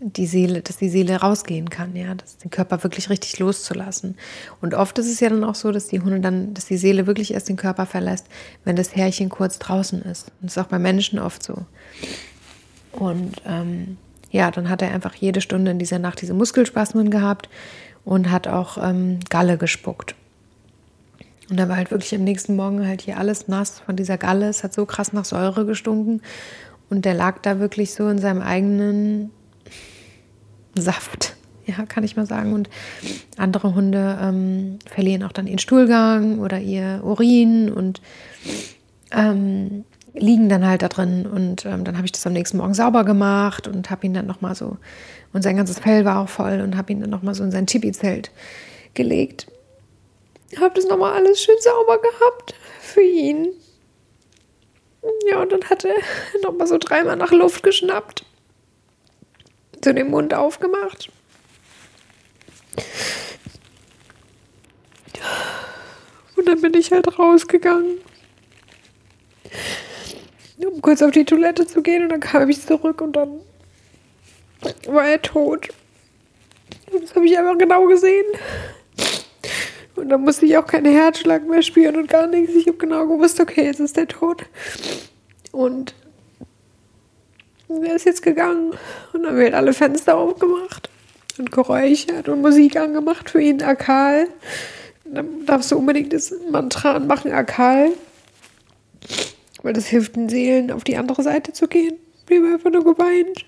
die 0.00 0.26
Seele, 0.26 0.60
dass 0.60 0.76
die 0.76 0.90
Seele 0.90 1.16
rausgehen 1.16 1.70
kann, 1.70 1.96
ja, 1.96 2.14
dass 2.14 2.36
den 2.36 2.50
Körper 2.50 2.82
wirklich 2.82 3.08
richtig 3.08 3.38
loszulassen. 3.38 4.16
Und 4.60 4.74
oft 4.74 4.98
ist 4.98 5.10
es 5.10 5.20
ja 5.20 5.30
dann 5.30 5.44
auch 5.44 5.54
so, 5.54 5.72
dass 5.72 5.88
die 5.88 6.00
Hunde 6.00 6.20
dann, 6.20 6.52
dass 6.52 6.66
die 6.66 6.76
Seele 6.76 7.06
wirklich 7.06 7.32
erst 7.32 7.48
den 7.48 7.56
Körper 7.56 7.86
verlässt, 7.86 8.26
wenn 8.64 8.76
das 8.76 8.94
Härchen 8.94 9.30
kurz 9.30 9.58
draußen 9.58 10.02
ist. 10.02 10.28
Und 10.40 10.48
das 10.48 10.56
ist 10.56 10.62
auch 10.62 10.68
bei 10.68 10.78
Menschen 10.78 11.18
oft 11.18 11.42
so. 11.42 11.64
Und 12.92 13.36
ähm, 13.46 13.96
ja, 14.30 14.50
dann 14.50 14.68
hat 14.68 14.82
er 14.82 14.92
einfach 14.92 15.14
jede 15.14 15.40
Stunde 15.40 15.70
in 15.70 15.78
dieser 15.78 15.98
Nacht 15.98 16.20
diese 16.20 16.34
Muskelspasmen 16.34 17.10
gehabt 17.10 17.48
und 18.04 18.30
hat 18.30 18.46
auch 18.46 18.76
ähm, 18.76 19.20
Galle 19.30 19.56
gespuckt. 19.56 20.14
Und 21.50 21.58
da 21.58 21.68
war 21.68 21.76
halt 21.76 21.90
wirklich 21.90 22.14
am 22.14 22.24
nächsten 22.24 22.56
Morgen 22.56 22.86
halt 22.86 23.02
hier 23.02 23.18
alles 23.18 23.48
nass 23.48 23.80
von 23.80 23.96
dieser 23.96 24.18
Galle. 24.18 24.48
Es 24.48 24.64
hat 24.64 24.72
so 24.72 24.86
krass 24.86 25.12
nach 25.12 25.24
Säure 25.24 25.66
gestunken. 25.66 26.22
Und 26.94 27.04
der 27.04 27.14
lag 27.14 27.38
da 27.42 27.58
wirklich 27.58 27.92
so 27.92 28.08
in 28.08 28.18
seinem 28.18 28.40
eigenen 28.40 29.32
Saft, 30.76 31.34
ja, 31.66 31.86
kann 31.86 32.04
ich 32.04 32.16
mal 32.16 32.24
sagen. 32.24 32.52
Und 32.52 32.70
andere 33.36 33.74
Hunde 33.74 34.16
ähm, 34.22 34.78
verlieren 34.86 35.24
auch 35.24 35.32
dann 35.32 35.48
ihren 35.48 35.58
Stuhlgang 35.58 36.38
oder 36.38 36.60
ihr 36.60 37.00
Urin 37.02 37.72
und 37.72 38.00
ähm, 39.10 39.84
liegen 40.12 40.48
dann 40.48 40.64
halt 40.64 40.82
da 40.82 40.88
drin. 40.88 41.26
Und 41.26 41.66
ähm, 41.66 41.82
dann 41.82 41.96
habe 41.96 42.06
ich 42.06 42.12
das 42.12 42.24
am 42.28 42.32
nächsten 42.32 42.58
Morgen 42.58 42.74
sauber 42.74 43.04
gemacht 43.04 43.66
und 43.66 43.90
habe 43.90 44.06
ihn 44.06 44.14
dann 44.14 44.26
nochmal 44.26 44.54
so, 44.54 44.76
und 45.32 45.42
sein 45.42 45.56
ganzes 45.56 45.80
Fell 45.80 46.04
war 46.04 46.20
auch 46.20 46.28
voll 46.28 46.60
und 46.60 46.76
habe 46.76 46.92
ihn 46.92 47.00
dann 47.00 47.10
nochmal 47.10 47.34
so 47.34 47.42
in 47.42 47.50
sein 47.50 47.66
Tipi-Zelt 47.66 48.30
gelegt. 48.94 49.48
Habe 50.60 50.76
das 50.76 50.86
nochmal 50.86 51.14
alles 51.14 51.42
schön 51.42 51.56
sauber 51.58 51.98
gehabt 52.00 52.54
für 52.80 53.02
ihn. 53.02 53.48
Ja, 55.30 55.42
und 55.42 55.52
dann 55.52 55.64
hat 55.68 55.84
er 55.84 55.94
nochmal 56.42 56.66
so 56.66 56.78
dreimal 56.78 57.16
nach 57.16 57.32
Luft 57.32 57.62
geschnappt 57.62 58.24
so 59.84 59.92
den 59.92 60.10
Mund 60.10 60.34
aufgemacht. 60.34 61.10
Und 66.36 66.48
dann 66.48 66.60
bin 66.60 66.74
ich 66.74 66.90
halt 66.90 67.18
rausgegangen, 67.18 67.98
um 70.58 70.82
kurz 70.82 71.02
auf 71.02 71.12
die 71.12 71.24
Toilette 71.24 71.66
zu 71.66 71.82
gehen. 71.82 72.04
Und 72.04 72.08
dann 72.08 72.20
kam 72.20 72.48
ich 72.48 72.60
zurück 72.66 73.00
und 73.00 73.14
dann 73.14 73.40
war 74.86 75.06
er 75.06 75.22
tot. 75.22 75.68
Das 76.90 77.14
habe 77.14 77.26
ich 77.26 77.38
einfach 77.38 77.58
genau 77.58 77.86
gesehen. 77.86 78.26
Und 80.04 80.10
dann 80.10 80.20
musste 80.20 80.44
ich 80.44 80.58
auch 80.58 80.66
keinen 80.66 80.92
Herzschlag 80.92 81.48
mehr 81.48 81.62
spüren 81.62 81.96
und 81.96 82.10
gar 82.10 82.26
nichts. 82.26 82.54
Ich 82.54 82.66
habe 82.66 82.76
genau 82.76 83.06
gewusst, 83.06 83.40
okay, 83.40 83.64
jetzt 83.64 83.80
ist 83.80 83.96
der 83.96 84.06
tot. 84.06 84.44
Und 85.50 85.94
er 87.68 87.96
ist 87.96 88.04
jetzt 88.04 88.20
gegangen 88.20 88.74
und 89.14 89.22
dann 89.22 89.34
wird 89.36 89.54
alle 89.54 89.72
Fenster 89.72 90.18
aufgemacht 90.18 90.90
und 91.38 91.50
geräuchert 91.50 92.28
und 92.28 92.42
Musik 92.42 92.76
angemacht 92.76 93.30
für 93.30 93.40
ihn, 93.40 93.62
Akal. 93.62 94.28
Dann 95.06 95.46
darfst 95.46 95.72
du 95.72 95.78
unbedingt 95.78 96.12
das 96.12 96.34
Mantra 96.50 96.92
anmachen, 96.96 97.32
Akal. 97.32 97.92
Weil 99.62 99.72
das 99.72 99.86
hilft 99.86 100.16
den 100.16 100.28
Seelen, 100.28 100.70
auf 100.70 100.84
die 100.84 100.98
andere 100.98 101.22
Seite 101.22 101.54
zu 101.54 101.66
gehen. 101.66 101.96
Wir 102.26 102.42
haben 102.42 102.52
einfach 102.52 102.70
nur 102.70 102.84
geweint. 102.84 103.46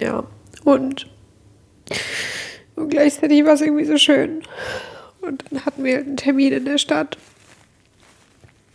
Ja, 0.00 0.24
und, 0.64 1.06
und 2.76 2.88
gleichzeitig 2.88 3.44
war 3.44 3.54
es 3.54 3.60
irgendwie 3.60 3.84
so 3.84 3.96
schön. 3.96 4.42
Und 5.20 5.44
dann 5.50 5.64
hatten 5.64 5.84
wir 5.84 5.98
einen 5.98 6.16
Termin 6.16 6.52
in 6.52 6.64
der 6.64 6.78
Stadt. 6.78 7.16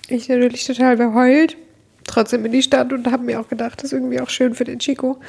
ich 0.08 0.30
natürlich 0.30 0.66
total 0.66 0.98
beheult. 0.98 1.58
Trotzdem 2.06 2.44
in 2.46 2.52
die 2.52 2.64
Stadt 2.64 2.92
und 2.92 3.12
habe 3.12 3.24
mir 3.24 3.40
auch 3.40 3.48
gedacht, 3.50 3.78
das 3.78 3.86
ist 3.86 3.94
irgendwie 3.94 4.20
auch 4.20 4.30
schön 4.30 4.56
für 4.56 4.64
den 4.64 4.80
Chico, 4.80 5.20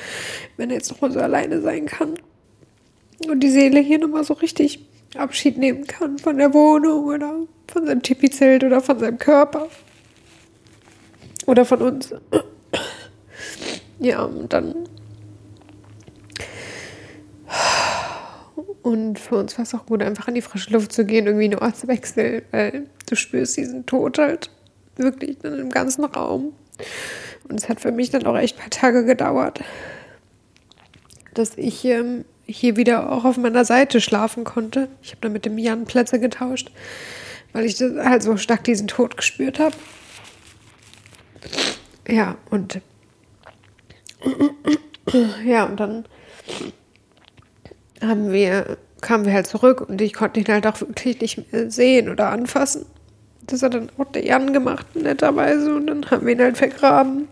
wenn 0.57 0.71
er 0.71 0.77
jetzt 0.77 0.91
nochmal 0.91 1.13
so 1.13 1.21
alleine 1.21 1.61
sein 1.61 1.85
kann. 1.85 2.15
Und 3.29 3.41
die 3.41 3.51
Seele 3.51 3.81
hier 3.81 3.99
nochmal 3.99 4.25
so 4.25 4.33
richtig 4.35 4.87
Abschied 5.15 5.59
nehmen 5.59 5.87
kann 5.87 6.19
von 6.19 6.39
der 6.39 6.55
Wohnung 6.55 7.05
oder 7.07 7.35
von 7.69 7.87
seinem 7.87 8.03
Tipizelt 8.03 8.65
oder 8.65 8.81
von 8.81 8.99
seinem 8.99 9.19
Körper. 9.19 9.69
Oder 11.47 11.65
von 11.65 11.83
uns. 11.83 12.15
Ja, 13.99 14.23
und 14.23 14.53
dann. 14.53 14.75
Und 18.83 19.19
für 19.19 19.37
uns 19.37 19.59
war 19.59 19.65
es 19.65 19.75
auch 19.75 19.87
gut, 19.87 20.03
einfach 20.03 20.29
in 20.29 20.35
die 20.35 20.43
frische 20.43 20.73
Luft 20.73 20.93
zu 20.93 21.05
gehen, 21.05 21.27
irgendwie 21.27 21.45
einen 21.45 21.59
Ortswechsel, 21.59 22.43
weil 22.51 22.87
du 23.09 23.15
spürst 23.15 23.57
diesen 23.57 23.85
Tod 23.87 24.19
halt 24.19 24.51
wirklich 24.97 25.43
in 25.45 25.57
dem 25.57 25.71
ganzen 25.71 26.05
Raum. 26.05 26.55
Und 27.49 27.61
es 27.61 27.69
hat 27.69 27.81
für 27.81 27.93
mich 27.93 28.11
dann 28.11 28.27
auch 28.27 28.37
echt 28.37 28.57
ein 28.57 28.61
paar 28.61 28.71
Tage 28.71 29.05
gedauert, 29.05 29.61
dass 31.35 31.57
ich 31.57 31.85
ähm, 31.85 32.25
hier 32.47 32.77
wieder 32.77 33.13
auch 33.13 33.25
auf 33.25 33.37
meiner 33.37 33.65
Seite 33.65 34.01
schlafen 34.01 34.45
konnte. 34.45 34.89
Ich 35.03 35.11
habe 35.11 35.21
dann 35.23 35.33
mit 35.33 35.45
dem 35.45 35.59
Jan 35.59 35.85
Plätze 35.85 36.19
getauscht, 36.19 36.71
weil 37.53 37.67
ich 37.67 37.81
halt 37.81 38.23
so 38.23 38.37
stark 38.37 38.65
diesen 38.65 38.89
Tod 38.89 39.17
gespürt 39.17 39.59
habe. 39.59 39.77
Ja, 42.09 42.37
und 42.51 42.81
ja, 45.45 45.65
und 45.65 45.79
dann 45.79 46.05
haben 48.03 48.33
wir, 48.33 48.79
kamen 49.01 49.25
wir 49.25 49.33
halt 49.33 49.47
zurück 49.47 49.81
und 49.89 50.01
ich 50.01 50.13
konnte 50.13 50.41
ihn 50.41 50.49
halt 50.49 50.67
auch 50.67 50.81
wirklich 50.81 51.21
nicht 51.21 51.53
mehr 51.53 51.71
sehen 51.71 52.09
oder 52.09 52.31
anfassen. 52.31 52.87
Das 53.43 53.63
hat 53.63 53.75
dann 53.75 53.91
auch 53.99 54.13
der 54.13 54.25
Jan 54.25 54.53
gemacht, 54.53 54.87
netterweise, 54.95 55.75
und 55.75 55.87
dann 55.87 56.11
haben 56.11 56.27
wir 56.27 56.35
ihn 56.35 56.41
halt 56.41 56.59
vergraben. 56.59 57.29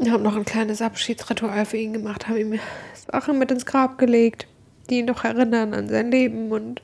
Wir 0.00 0.12
haben 0.12 0.22
noch 0.22 0.36
ein 0.36 0.44
kleines 0.44 0.82
Abschiedsritual 0.82 1.64
für 1.66 1.76
ihn 1.76 1.92
gemacht, 1.92 2.28
haben 2.28 2.36
ihm 2.36 2.58
Sachen 3.10 3.38
mit 3.38 3.50
ins 3.50 3.66
Grab 3.66 3.98
gelegt, 3.98 4.46
die 4.90 4.98
ihn 4.98 5.06
noch 5.06 5.24
erinnern 5.24 5.74
an 5.74 5.88
sein 5.88 6.10
Leben 6.10 6.50
und 6.50 6.82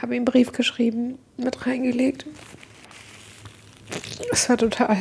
haben 0.00 0.12
ihm 0.12 0.16
einen 0.16 0.24
Brief 0.24 0.52
geschrieben, 0.52 1.18
mit 1.36 1.66
reingelegt. 1.66 2.26
Es 4.30 4.48
war 4.48 4.56
total 4.56 4.96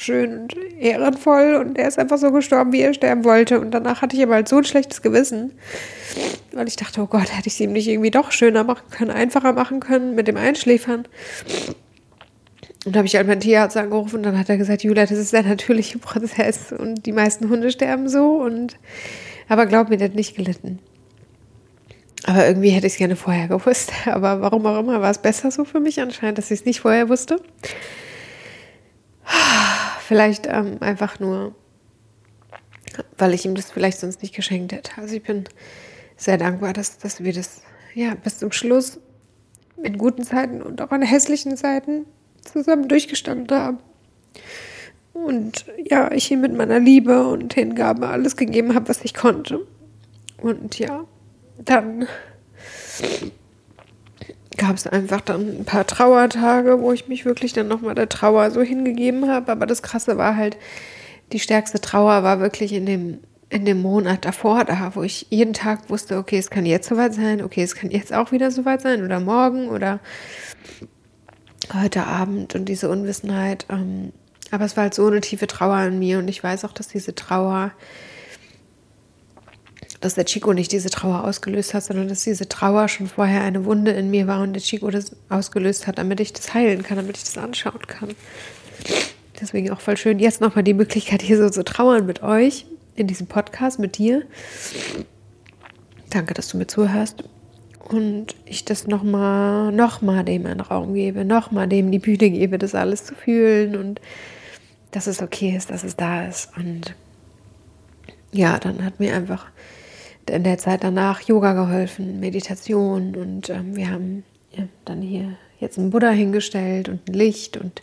schön 0.00 0.38
und 0.38 0.56
ehrenvoll 0.78 1.56
und 1.56 1.78
er 1.78 1.88
ist 1.88 1.98
einfach 1.98 2.18
so 2.18 2.32
gestorben, 2.32 2.72
wie 2.72 2.80
er 2.80 2.94
sterben 2.94 3.24
wollte. 3.24 3.60
Und 3.60 3.72
danach 3.72 4.02
hatte 4.02 4.16
ich 4.16 4.22
aber 4.22 4.34
halt 4.34 4.48
so 4.48 4.56
ein 4.56 4.64
schlechtes 4.64 5.02
Gewissen, 5.02 5.52
weil 6.52 6.68
ich 6.68 6.76
dachte, 6.76 7.02
oh 7.02 7.06
Gott, 7.06 7.36
hätte 7.36 7.48
ich 7.48 7.54
es 7.54 7.60
ihm 7.60 7.72
nicht 7.72 7.88
irgendwie 7.88 8.10
doch 8.10 8.32
schöner 8.32 8.64
machen 8.64 8.88
können, 8.90 9.10
einfacher 9.10 9.52
machen 9.52 9.80
können 9.80 10.14
mit 10.14 10.28
dem 10.28 10.36
Einschläfern. 10.36 11.06
Und 12.86 12.96
da 12.96 12.98
habe 12.98 13.06
ich 13.06 13.16
halt 13.16 13.26
meinen 13.26 13.40
Tierarzt 13.40 13.76
angerufen 13.76 14.16
und 14.16 14.22
dann 14.22 14.38
hat 14.38 14.48
er 14.48 14.56
gesagt, 14.56 14.82
Julia, 14.82 15.04
das 15.04 15.18
ist 15.18 15.34
der 15.34 15.42
natürliche 15.42 15.98
Prozess 15.98 16.72
und 16.72 17.04
die 17.04 17.12
meisten 17.12 17.50
Hunde 17.50 17.70
sterben 17.70 18.08
so 18.08 18.36
und 18.36 18.76
aber 19.48 19.66
glaub 19.66 19.90
mir, 19.90 19.98
der 19.98 20.08
hat 20.08 20.14
nicht 20.14 20.36
gelitten. 20.36 20.78
Aber 22.24 22.46
irgendwie 22.46 22.70
hätte 22.70 22.86
ich 22.86 22.94
es 22.94 22.98
gerne 22.98 23.16
vorher 23.16 23.48
gewusst. 23.48 23.92
Aber 24.06 24.40
warum 24.40 24.64
auch 24.66 24.78
immer 24.78 25.00
war 25.00 25.10
es 25.10 25.18
besser 25.18 25.50
so 25.50 25.64
für 25.64 25.80
mich 25.80 26.00
anscheinend, 26.00 26.38
dass 26.38 26.50
ich 26.50 26.60
es 26.60 26.66
nicht 26.66 26.80
vorher 26.80 27.08
wusste. 27.08 27.40
Vielleicht 30.10 30.48
ähm, 30.48 30.78
einfach 30.80 31.20
nur, 31.20 31.54
weil 33.16 33.32
ich 33.32 33.44
ihm 33.44 33.54
das 33.54 33.70
vielleicht 33.70 34.00
sonst 34.00 34.22
nicht 34.22 34.34
geschenkt 34.34 34.72
hätte. 34.72 34.90
Also 34.96 35.14
ich 35.14 35.22
bin 35.22 35.44
sehr 36.16 36.36
dankbar, 36.36 36.72
dass, 36.72 36.98
dass 36.98 37.22
wir 37.22 37.32
das 37.32 37.62
ja 37.94 38.16
bis 38.16 38.38
zum 38.38 38.50
Schluss 38.50 38.98
in 39.80 39.98
guten 39.98 40.24
Zeiten 40.24 40.62
und 40.62 40.82
auch 40.82 40.90
in 40.90 41.02
hässlichen 41.02 41.56
Zeiten 41.56 42.06
zusammen 42.42 42.88
durchgestanden 42.88 43.56
haben. 43.56 43.78
Und 45.12 45.66
ja, 45.78 46.10
ich 46.10 46.28
ihm 46.32 46.40
mit 46.40 46.56
meiner 46.56 46.80
Liebe 46.80 47.28
und 47.28 47.54
Hingabe 47.54 48.08
alles 48.08 48.36
gegeben 48.36 48.74
habe, 48.74 48.88
was 48.88 49.04
ich 49.04 49.14
konnte. 49.14 49.64
Und 50.38 50.76
ja, 50.76 51.04
dann 51.56 52.08
gab 54.56 54.76
es 54.76 54.86
einfach 54.86 55.20
dann 55.20 55.60
ein 55.60 55.64
paar 55.64 55.86
Trauertage, 55.86 56.80
wo 56.80 56.92
ich 56.92 57.08
mich 57.08 57.24
wirklich 57.24 57.52
dann 57.52 57.68
nochmal 57.68 57.94
der 57.94 58.08
Trauer 58.08 58.50
so 58.50 58.62
hingegeben 58.62 59.30
habe. 59.30 59.52
Aber 59.52 59.66
das 59.66 59.82
Krasse 59.82 60.18
war 60.18 60.36
halt, 60.36 60.56
die 61.32 61.40
stärkste 61.40 61.80
Trauer 61.80 62.22
war 62.22 62.40
wirklich 62.40 62.72
in 62.72 62.86
dem, 62.86 63.20
in 63.48 63.64
dem 63.64 63.80
Monat 63.80 64.24
davor 64.24 64.64
da, 64.64 64.92
wo 64.94 65.02
ich 65.02 65.26
jeden 65.30 65.54
Tag 65.54 65.88
wusste, 65.88 66.18
okay, 66.18 66.38
es 66.38 66.50
kann 66.50 66.66
jetzt 66.66 66.88
soweit 66.88 67.14
sein, 67.14 67.42
okay, 67.42 67.62
es 67.62 67.74
kann 67.74 67.90
jetzt 67.90 68.12
auch 68.12 68.32
wieder 68.32 68.50
soweit 68.50 68.82
sein 68.82 69.04
oder 69.04 69.20
morgen 69.20 69.68
oder 69.68 70.00
heute 71.72 72.06
Abend 72.06 72.54
und 72.54 72.66
diese 72.66 72.88
Unwissenheit. 72.88 73.66
Ähm, 73.68 74.12
aber 74.50 74.64
es 74.64 74.76
war 74.76 74.84
halt 74.84 74.94
so 74.94 75.06
eine 75.06 75.20
tiefe 75.20 75.46
Trauer 75.46 75.80
in 75.84 75.98
mir 75.98 76.18
und 76.18 76.28
ich 76.28 76.42
weiß 76.42 76.64
auch, 76.64 76.72
dass 76.72 76.88
diese 76.88 77.14
Trauer, 77.14 77.72
dass 80.00 80.14
der 80.14 80.24
Chico 80.24 80.52
nicht 80.52 80.72
diese 80.72 80.88
Trauer 80.88 81.24
ausgelöst 81.24 81.74
hat, 81.74 81.84
sondern 81.84 82.08
dass 82.08 82.24
diese 82.24 82.48
Trauer 82.48 82.88
schon 82.88 83.06
vorher 83.06 83.42
eine 83.42 83.64
Wunde 83.64 83.90
in 83.92 84.10
mir 84.10 84.26
war 84.26 84.42
und 84.42 84.54
der 84.54 84.62
Chico 84.62 84.90
das 84.90 85.14
ausgelöst 85.28 85.86
hat, 85.86 85.98
damit 85.98 86.20
ich 86.20 86.32
das 86.32 86.54
heilen 86.54 86.82
kann, 86.82 86.96
damit 86.96 87.18
ich 87.18 87.24
das 87.24 87.36
anschauen 87.36 87.86
kann. 87.86 88.10
Deswegen 89.40 89.70
auch 89.70 89.80
voll 89.80 89.96
schön, 89.96 90.18
jetzt 90.18 90.40
nochmal 90.40 90.64
die 90.64 90.74
Möglichkeit, 90.74 91.22
hier 91.22 91.36
so 91.36 91.50
zu 91.50 91.64
trauern 91.64 92.06
mit 92.06 92.22
euch 92.22 92.66
in 92.96 93.06
diesem 93.06 93.26
Podcast, 93.26 93.78
mit 93.78 93.98
dir. 93.98 94.22
Danke, 96.10 96.34
dass 96.34 96.48
du 96.48 96.56
mir 96.56 96.66
zuhörst. 96.66 97.24
Und 97.78 98.36
ich 98.44 98.64
das 98.64 98.86
nochmal, 98.86 99.72
nochmal 99.72 100.24
dem 100.24 100.46
einen 100.46 100.60
Raum 100.60 100.94
gebe, 100.94 101.24
nochmal 101.24 101.66
dem 101.66 101.90
die 101.90 101.98
Bühne 101.98 102.30
gebe, 102.30 102.56
das 102.56 102.74
alles 102.74 103.04
zu 103.04 103.14
fühlen 103.14 103.76
und 103.76 104.00
dass 104.92 105.06
es 105.06 105.20
okay 105.22 105.56
ist, 105.56 105.70
dass 105.70 105.82
es 105.82 105.96
da 105.96 106.26
ist. 106.26 106.50
Und 106.56 106.94
ja, 108.32 108.58
dann 108.58 108.84
hat 108.84 109.00
mir 109.00 109.14
einfach 109.14 109.46
in 110.30 110.44
der 110.44 110.58
Zeit 110.58 110.84
danach 110.84 111.20
Yoga 111.22 111.52
geholfen, 111.52 112.20
Meditation 112.20 113.16
und 113.16 113.50
ähm, 113.50 113.76
wir 113.76 113.90
haben 113.90 114.24
ja, 114.52 114.64
dann 114.84 115.02
hier 115.02 115.36
jetzt 115.58 115.78
einen 115.78 115.90
Buddha 115.90 116.10
hingestellt 116.10 116.88
und 116.88 117.08
ein 117.08 117.12
Licht 117.12 117.56
und 117.56 117.82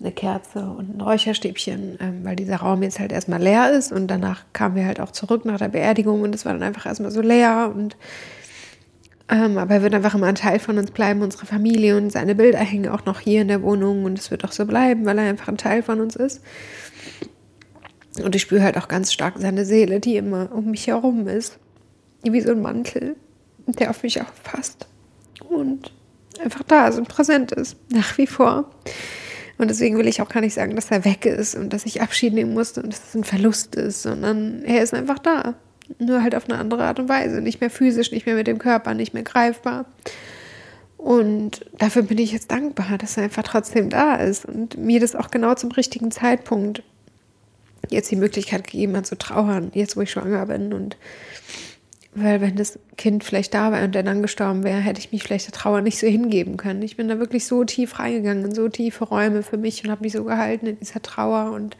eine 0.00 0.12
Kerze 0.12 0.60
und 0.60 0.96
ein 0.96 1.00
Räucherstäbchen, 1.00 1.98
ähm, 2.00 2.24
weil 2.24 2.36
dieser 2.36 2.56
Raum 2.56 2.82
jetzt 2.82 2.98
halt 2.98 3.12
erstmal 3.12 3.42
leer 3.42 3.72
ist 3.72 3.92
und 3.92 4.06
danach 4.06 4.44
kamen 4.52 4.76
wir 4.76 4.86
halt 4.86 5.00
auch 5.00 5.10
zurück 5.10 5.44
nach 5.44 5.58
der 5.58 5.68
Beerdigung 5.68 6.22
und 6.22 6.34
es 6.34 6.44
war 6.44 6.52
dann 6.52 6.62
einfach 6.62 6.86
erstmal 6.86 7.10
so 7.10 7.20
leer 7.20 7.72
und 7.74 7.96
ähm, 9.28 9.58
aber 9.58 9.74
er 9.74 9.82
wird 9.82 9.94
einfach 9.94 10.14
immer 10.14 10.26
ein 10.26 10.34
Teil 10.34 10.58
von 10.58 10.76
uns 10.78 10.90
bleiben, 10.90 11.22
unsere 11.22 11.46
Familie 11.46 11.96
und 11.96 12.10
seine 12.10 12.34
Bilder 12.34 12.58
hängen 12.58 12.88
auch 12.88 13.04
noch 13.04 13.20
hier 13.20 13.42
in 13.42 13.48
der 13.48 13.62
Wohnung 13.62 14.04
und 14.04 14.18
es 14.18 14.30
wird 14.30 14.44
auch 14.44 14.52
so 14.52 14.66
bleiben, 14.66 15.06
weil 15.06 15.18
er 15.18 15.28
einfach 15.28 15.48
ein 15.48 15.56
Teil 15.56 15.82
von 15.82 16.00
uns 16.00 16.16
ist. 16.16 16.42
Und 18.24 18.34
ich 18.34 18.42
spüre 18.42 18.62
halt 18.62 18.76
auch 18.76 18.88
ganz 18.88 19.12
stark 19.12 19.34
seine 19.38 19.64
Seele, 19.64 20.00
die 20.00 20.16
immer 20.16 20.50
um 20.52 20.72
mich 20.72 20.88
herum 20.88 21.28
ist. 21.28 21.58
Wie 22.22 22.40
so 22.40 22.52
ein 22.52 22.62
Mantel, 22.62 23.16
der 23.66 23.90
auf 23.90 24.02
mich 24.02 24.20
aufpasst. 24.20 24.86
Und 25.48 25.92
einfach 26.42 26.62
da 26.62 26.88
ist 26.88 26.98
und 26.98 27.08
präsent 27.08 27.52
ist, 27.52 27.76
nach 27.90 28.16
wie 28.18 28.26
vor. 28.26 28.70
Und 29.58 29.68
deswegen 29.68 29.98
will 29.98 30.08
ich 30.08 30.22
auch 30.22 30.28
gar 30.28 30.40
nicht 30.40 30.54
sagen, 30.54 30.74
dass 30.74 30.90
er 30.90 31.04
weg 31.04 31.26
ist 31.26 31.54
und 31.54 31.72
dass 31.72 31.84
ich 31.84 32.00
Abschied 32.00 32.32
nehmen 32.32 32.54
musste 32.54 32.82
und 32.82 32.92
dass 32.92 33.08
es 33.08 33.14
ein 33.14 33.24
Verlust 33.24 33.74
ist, 33.74 34.02
sondern 34.02 34.62
er 34.64 34.82
ist 34.82 34.94
einfach 34.94 35.18
da. 35.18 35.54
Nur 35.98 36.22
halt 36.22 36.34
auf 36.34 36.48
eine 36.48 36.58
andere 36.58 36.84
Art 36.84 36.98
und 36.98 37.08
Weise. 37.08 37.40
Nicht 37.40 37.60
mehr 37.60 37.68
physisch, 37.68 38.10
nicht 38.10 38.24
mehr 38.24 38.36
mit 38.36 38.46
dem 38.46 38.58
Körper, 38.58 38.94
nicht 38.94 39.12
mehr 39.12 39.22
greifbar. 39.22 39.86
Und 40.96 41.64
dafür 41.78 42.02
bin 42.02 42.18
ich 42.18 42.32
jetzt 42.32 42.50
dankbar, 42.50 42.98
dass 42.98 43.16
er 43.16 43.24
einfach 43.24 43.42
trotzdem 43.42 43.90
da 43.90 44.16
ist 44.16 44.44
und 44.44 44.76
mir 44.76 45.00
das 45.00 45.14
auch 45.14 45.30
genau 45.30 45.54
zum 45.54 45.72
richtigen 45.72 46.10
Zeitpunkt 46.10 46.82
jetzt 47.88 48.10
die 48.10 48.16
Möglichkeit 48.16 48.64
gegeben 48.64 48.96
hat 48.96 49.06
zu 49.06 49.16
trauern, 49.16 49.70
jetzt 49.74 49.96
wo 49.96 50.02
ich 50.02 50.10
schwanger 50.10 50.46
bin. 50.46 50.72
Und 50.72 50.96
weil 52.12 52.40
wenn 52.40 52.56
das 52.56 52.78
Kind 52.96 53.22
vielleicht 53.22 53.54
da 53.54 53.70
wäre 53.70 53.84
und 53.84 53.94
der 53.94 54.02
dann 54.02 54.22
gestorben 54.22 54.64
wäre, 54.64 54.78
hätte 54.78 54.98
ich 54.98 55.12
mich 55.12 55.22
vielleicht 55.22 55.46
der 55.46 55.52
Trauer 55.52 55.80
nicht 55.80 55.98
so 55.98 56.06
hingeben 56.06 56.56
können. 56.56 56.82
Ich 56.82 56.96
bin 56.96 57.08
da 57.08 57.18
wirklich 57.18 57.46
so 57.46 57.64
tief 57.64 57.98
reingegangen 57.98 58.46
in 58.46 58.54
so 58.54 58.68
tiefe 58.68 59.04
Räume 59.04 59.42
für 59.42 59.56
mich 59.56 59.84
und 59.84 59.90
habe 59.90 60.02
mich 60.02 60.12
so 60.12 60.24
gehalten 60.24 60.66
in 60.66 60.78
dieser 60.78 61.02
Trauer 61.02 61.52
und 61.52 61.76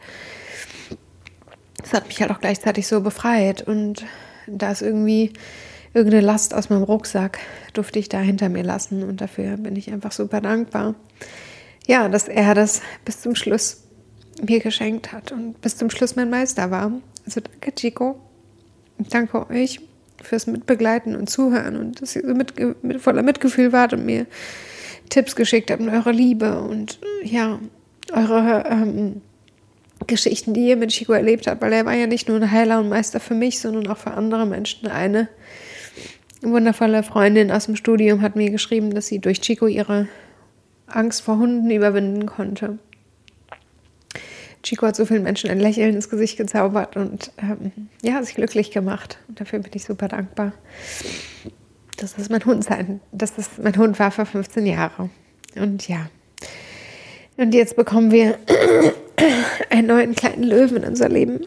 das 1.81 1.93
hat 1.93 2.07
mich 2.07 2.21
halt 2.21 2.31
auch 2.31 2.39
gleichzeitig 2.39 2.87
so 2.87 3.01
befreit. 3.01 3.61
Und 3.61 4.05
da 4.47 4.71
ist 4.71 4.81
irgendwie 4.81 5.33
irgendeine 5.93 6.25
Last 6.25 6.53
aus 6.53 6.69
meinem 6.69 6.83
Rucksack, 6.83 7.39
durfte 7.73 7.99
ich 7.99 8.09
da 8.09 8.19
hinter 8.19 8.49
mir 8.49 8.63
lassen. 8.63 9.03
Und 9.03 9.21
dafür 9.21 9.57
bin 9.57 9.75
ich 9.75 9.91
einfach 9.91 10.11
super 10.11 10.41
dankbar. 10.41 10.95
Ja, 11.87 12.07
dass 12.07 12.27
er 12.27 12.53
das 12.53 12.81
bis 13.03 13.21
zum 13.21 13.35
Schluss 13.35 13.83
mir 14.45 14.59
geschenkt 14.59 15.11
hat 15.11 15.31
und 15.31 15.59
bis 15.61 15.77
zum 15.77 15.89
Schluss 15.89 16.15
mein 16.15 16.29
Meister 16.29 16.71
war. 16.71 16.91
Also 17.25 17.41
danke, 17.41 17.73
Chico. 17.75 18.19
Danke 19.09 19.49
euch 19.49 19.81
fürs 20.23 20.47
Mitbegleiten 20.47 21.15
und 21.15 21.29
Zuhören 21.29 21.77
und 21.77 22.01
dass 22.01 22.15
ihr 22.15 22.23
so 22.25 22.33
mit, 22.33 22.53
mit 22.83 23.01
voller 23.01 23.23
Mitgefühl 23.23 23.71
wart 23.71 23.93
und 23.93 24.05
mir 24.05 24.25
Tipps 25.09 25.35
geschickt 25.35 25.71
habt 25.71 25.81
und 25.81 25.89
eure 25.89 26.11
Liebe 26.11 26.61
und 26.61 26.99
ja, 27.23 27.59
eure 28.13 28.63
ähm, 28.69 29.21
Geschichten, 30.07 30.53
die 30.53 30.67
ihr 30.67 30.77
mit 30.77 30.91
Chico 30.91 31.13
erlebt 31.13 31.47
habt, 31.47 31.61
weil 31.61 31.73
er 31.73 31.85
war 31.85 31.93
ja 31.93 32.07
nicht 32.07 32.27
nur 32.27 32.37
ein 32.37 32.51
Heiler 32.51 32.79
und 32.79 32.89
Meister 32.89 33.19
für 33.19 33.35
mich, 33.35 33.59
sondern 33.59 33.87
auch 33.87 33.97
für 33.97 34.11
andere 34.11 34.45
Menschen. 34.45 34.87
Eine 34.87 35.27
wundervolle 36.41 37.03
Freundin 37.03 37.51
aus 37.51 37.65
dem 37.65 37.75
Studium 37.75 38.21
hat 38.21 38.35
mir 38.35 38.49
geschrieben, 38.49 38.93
dass 38.93 39.07
sie 39.07 39.19
durch 39.19 39.41
Chico 39.41 39.67
ihre 39.67 40.07
Angst 40.87 41.21
vor 41.21 41.37
Hunden 41.37 41.69
überwinden 41.69 42.25
konnte. 42.25 42.79
Chico 44.63 44.85
hat 44.85 44.95
so 44.95 45.05
vielen 45.05 45.23
Menschen 45.23 45.49
ein 45.49 45.59
Lächeln 45.59 45.95
ins 45.95 46.09
Gesicht 46.09 46.37
gezaubert 46.37 46.95
und 46.95 47.31
ähm, 47.37 47.71
ja, 48.01 48.21
sich 48.21 48.35
glücklich 48.35 48.71
gemacht. 48.71 49.17
Und 49.27 49.39
dafür 49.39 49.59
bin 49.59 49.71
ich 49.73 49.85
super 49.85 50.07
dankbar. 50.07 50.53
Das 51.97 52.17
ist 52.17 52.29
mein 52.29 52.45
Hund 52.45 52.63
sein. 52.63 52.99
Das 53.11 53.37
ist 53.37 53.59
mein 53.61 53.75
Hund 53.75 53.99
war 53.99 54.11
vor 54.11 54.25
15 54.25 54.65
Jahren. 54.65 55.09
Und 55.55 55.87
ja. 55.87 56.09
Und 57.37 57.53
jetzt 57.53 57.75
bekommen 57.75 58.11
wir 58.11 58.37
einen 59.69 59.87
neuen 59.87 60.15
kleinen 60.15 60.43
Löwen 60.43 60.77
in 60.77 60.83
unser 60.83 61.09
Leben, 61.09 61.41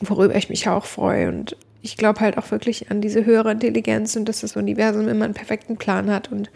worüber 0.00 0.34
ich 0.36 0.48
mich 0.48 0.68
auch 0.68 0.86
freue. 0.86 1.28
Und 1.28 1.56
ich 1.82 1.96
glaube 1.96 2.20
halt 2.20 2.38
auch 2.38 2.50
wirklich 2.50 2.90
an 2.90 3.02
diese 3.02 3.26
höhere 3.26 3.52
Intelligenz 3.52 4.16
und 4.16 4.26
dass 4.26 4.40
das 4.40 4.56
Universum 4.56 5.06
immer 5.08 5.26
einen 5.26 5.34
perfekten 5.34 5.76
Plan 5.76 6.10
hat 6.10 6.32
und 6.32 6.50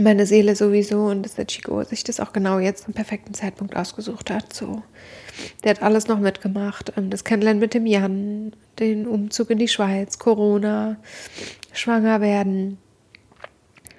meine 0.00 0.26
Seele 0.26 0.56
sowieso 0.56 1.06
und 1.06 1.22
dass 1.22 1.34
der 1.34 1.46
Chico 1.46 1.82
sich 1.84 2.04
das 2.04 2.20
auch 2.20 2.32
genau 2.32 2.58
jetzt 2.58 2.84
zum 2.84 2.94
perfekten 2.94 3.34
Zeitpunkt 3.34 3.76
ausgesucht 3.76 4.30
hat. 4.30 4.52
So, 4.52 4.82
der 5.64 5.70
hat 5.70 5.82
alles 5.82 6.08
noch 6.08 6.18
mitgemacht. 6.18 6.92
Ähm, 6.96 7.10
das 7.10 7.24
Kennenlernen 7.24 7.60
mit 7.60 7.74
dem 7.74 7.86
Jan, 7.86 8.52
den 8.78 9.06
Umzug 9.06 9.50
in 9.50 9.58
die 9.58 9.68
Schweiz, 9.68 10.18
Corona, 10.18 10.96
schwanger 11.72 12.20
werden, 12.20 12.78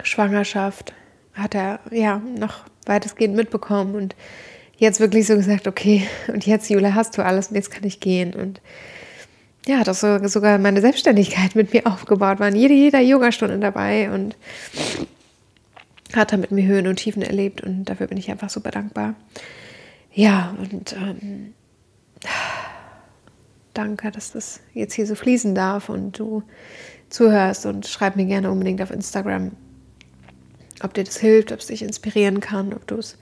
Schwangerschaft 0.02 0.94
hat 1.34 1.54
er 1.54 1.80
ja 1.90 2.20
noch 2.36 2.64
weitestgehend 2.86 3.36
mitbekommen 3.36 3.94
und 3.94 4.14
jetzt 4.76 5.00
wirklich 5.00 5.26
so 5.26 5.36
gesagt, 5.36 5.66
okay, 5.68 6.06
und 6.28 6.46
jetzt, 6.46 6.68
Jule, 6.68 6.94
hast 6.94 7.16
du 7.16 7.24
alles 7.24 7.48
und 7.48 7.56
jetzt 7.56 7.70
kann 7.70 7.84
ich 7.84 8.00
gehen. 8.00 8.34
Und 8.34 8.60
ja, 9.66 9.82
so, 9.94 10.26
sogar 10.26 10.58
meine 10.58 10.80
Selbstständigkeit 10.80 11.54
mit 11.54 11.72
mir 11.72 11.86
aufgebaut, 11.86 12.40
waren 12.40 12.56
jede, 12.56 12.74
jeder 12.74 13.00
Yogastunde 13.00 13.58
dabei 13.58 14.10
und 14.10 14.36
hat 16.16 16.32
da 16.32 16.36
mit 16.36 16.50
mir 16.50 16.66
Höhen 16.66 16.86
und 16.86 16.96
Tiefen 16.96 17.22
erlebt 17.22 17.60
und 17.60 17.84
dafür 17.84 18.06
bin 18.06 18.18
ich 18.18 18.30
einfach 18.30 18.50
super 18.50 18.70
dankbar. 18.70 19.14
Ja, 20.12 20.54
und 20.58 20.94
ähm, 20.94 21.54
danke, 23.74 24.10
dass 24.10 24.32
das 24.32 24.60
jetzt 24.74 24.94
hier 24.94 25.06
so 25.06 25.14
fließen 25.14 25.54
darf 25.54 25.88
und 25.88 26.18
du 26.18 26.42
zuhörst 27.08 27.66
und 27.66 27.86
schreib 27.86 28.16
mir 28.16 28.26
gerne 28.26 28.50
unbedingt 28.50 28.82
auf 28.82 28.90
Instagram, 28.90 29.52
ob 30.82 30.94
dir 30.94 31.04
das 31.04 31.18
hilft, 31.18 31.52
ob 31.52 31.60
es 31.60 31.66
dich 31.66 31.82
inspirieren 31.82 32.40
kann, 32.40 32.72
ob 32.74 32.86
du 32.86 32.96
es, 32.96 33.18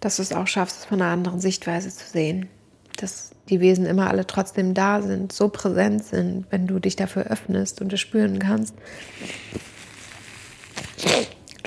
dass 0.00 0.16
du 0.16 0.22
es 0.22 0.32
auch 0.32 0.46
schaffst, 0.46 0.80
es 0.80 0.84
von 0.84 1.00
einer 1.00 1.10
anderen 1.10 1.40
Sichtweise 1.40 1.90
zu 1.90 2.08
sehen. 2.08 2.48
Dass 2.96 3.30
die 3.48 3.60
Wesen 3.60 3.86
immer 3.86 4.08
alle 4.08 4.26
trotzdem 4.26 4.74
da 4.74 5.02
sind, 5.02 5.32
so 5.32 5.48
präsent 5.48 6.04
sind, 6.04 6.46
wenn 6.50 6.66
du 6.66 6.78
dich 6.78 6.94
dafür 6.94 7.24
öffnest 7.24 7.80
und 7.80 7.92
es 7.92 8.00
spüren 8.00 8.38
kannst 8.38 8.74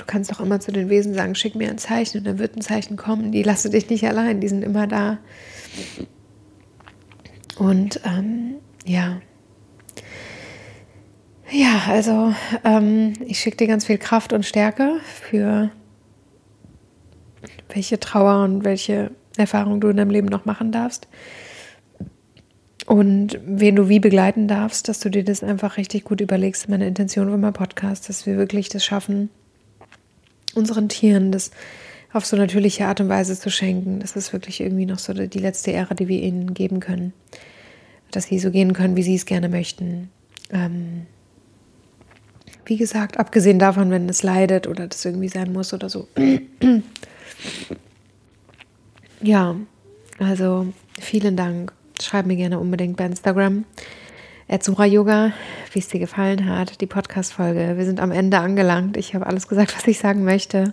kannst 0.06 0.30
doch 0.30 0.40
immer 0.40 0.60
zu 0.60 0.72
den 0.72 0.88
Wesen 0.88 1.14
sagen, 1.14 1.34
schick 1.34 1.54
mir 1.54 1.68
ein 1.68 1.78
Zeichen 1.78 2.18
und 2.18 2.26
dann 2.26 2.38
wird 2.38 2.56
ein 2.56 2.60
Zeichen 2.60 2.96
kommen. 2.96 3.32
Die 3.32 3.42
lasse 3.42 3.70
dich 3.70 3.88
nicht 3.90 4.06
allein, 4.06 4.40
die 4.40 4.48
sind 4.48 4.62
immer 4.62 4.86
da. 4.86 5.18
Und 7.58 8.00
ähm, 8.04 8.56
ja. 8.84 9.20
Ja, 11.50 11.82
also 11.88 12.34
ähm, 12.64 13.14
ich 13.24 13.38
schicke 13.38 13.58
dir 13.58 13.66
ganz 13.68 13.86
viel 13.86 13.98
Kraft 13.98 14.32
und 14.32 14.44
Stärke 14.44 15.00
für 15.04 15.70
welche 17.72 18.00
Trauer 18.00 18.44
und 18.44 18.64
welche 18.64 19.10
Erfahrung 19.36 19.80
du 19.80 19.88
in 19.88 19.96
deinem 19.96 20.10
Leben 20.10 20.28
noch 20.28 20.44
machen 20.44 20.72
darfst. 20.72 21.08
Und 22.86 23.40
wen 23.44 23.74
du 23.74 23.88
wie 23.88 23.98
begleiten 23.98 24.46
darfst, 24.46 24.88
dass 24.88 25.00
du 25.00 25.10
dir 25.10 25.24
das 25.24 25.42
einfach 25.42 25.76
richtig 25.76 26.04
gut 26.04 26.20
überlegst. 26.20 26.68
Meine 26.68 26.86
Intention 26.86 27.28
für 27.28 27.36
meinen 27.36 27.52
Podcast, 27.52 28.08
dass 28.08 28.26
wir 28.26 28.36
wirklich 28.36 28.68
das 28.68 28.84
schaffen, 28.84 29.28
unseren 30.56 30.88
Tieren 30.88 31.32
das 31.32 31.50
auf 32.12 32.24
so 32.24 32.36
natürliche 32.36 32.86
Art 32.86 33.00
und 33.00 33.08
Weise 33.08 33.38
zu 33.38 33.50
schenken. 33.50 34.00
Das 34.00 34.16
ist 34.16 34.32
wirklich 34.32 34.60
irgendwie 34.60 34.86
noch 34.86 34.98
so 34.98 35.12
die 35.12 35.38
letzte 35.38 35.70
Ehre, 35.70 35.94
die 35.94 36.08
wir 36.08 36.20
ihnen 36.22 36.54
geben 36.54 36.80
können. 36.80 37.12
Dass 38.10 38.24
sie 38.24 38.38
so 38.38 38.50
gehen 38.50 38.72
können, 38.72 38.96
wie 38.96 39.02
sie 39.02 39.14
es 39.14 39.26
gerne 39.26 39.48
möchten. 39.48 40.10
Ähm, 40.50 41.06
wie 42.64 42.76
gesagt, 42.76 43.18
abgesehen 43.18 43.58
davon, 43.58 43.90
wenn 43.90 44.08
es 44.08 44.22
leidet 44.22 44.66
oder 44.66 44.88
das 44.88 45.04
irgendwie 45.04 45.28
sein 45.28 45.52
muss 45.52 45.72
oder 45.72 45.88
so. 45.88 46.08
ja, 49.22 49.56
also 50.18 50.72
vielen 50.98 51.36
Dank. 51.36 51.72
Schreib 52.00 52.26
mir 52.26 52.36
gerne 52.36 52.58
unbedingt 52.58 52.96
bei 52.96 53.06
Instagram. 53.06 53.64
Erzura 54.48 54.84
Yoga, 54.84 55.32
wie 55.72 55.80
es 55.80 55.88
dir 55.88 55.98
gefallen 55.98 56.48
hat, 56.48 56.80
die 56.80 56.86
Podcast-Folge. 56.86 57.74
Wir 57.76 57.84
sind 57.84 57.98
am 57.98 58.12
Ende 58.12 58.38
angelangt. 58.38 58.96
Ich 58.96 59.12
habe 59.16 59.26
alles 59.26 59.48
gesagt, 59.48 59.74
was 59.76 59.88
ich 59.88 59.98
sagen 59.98 60.22
möchte. 60.22 60.72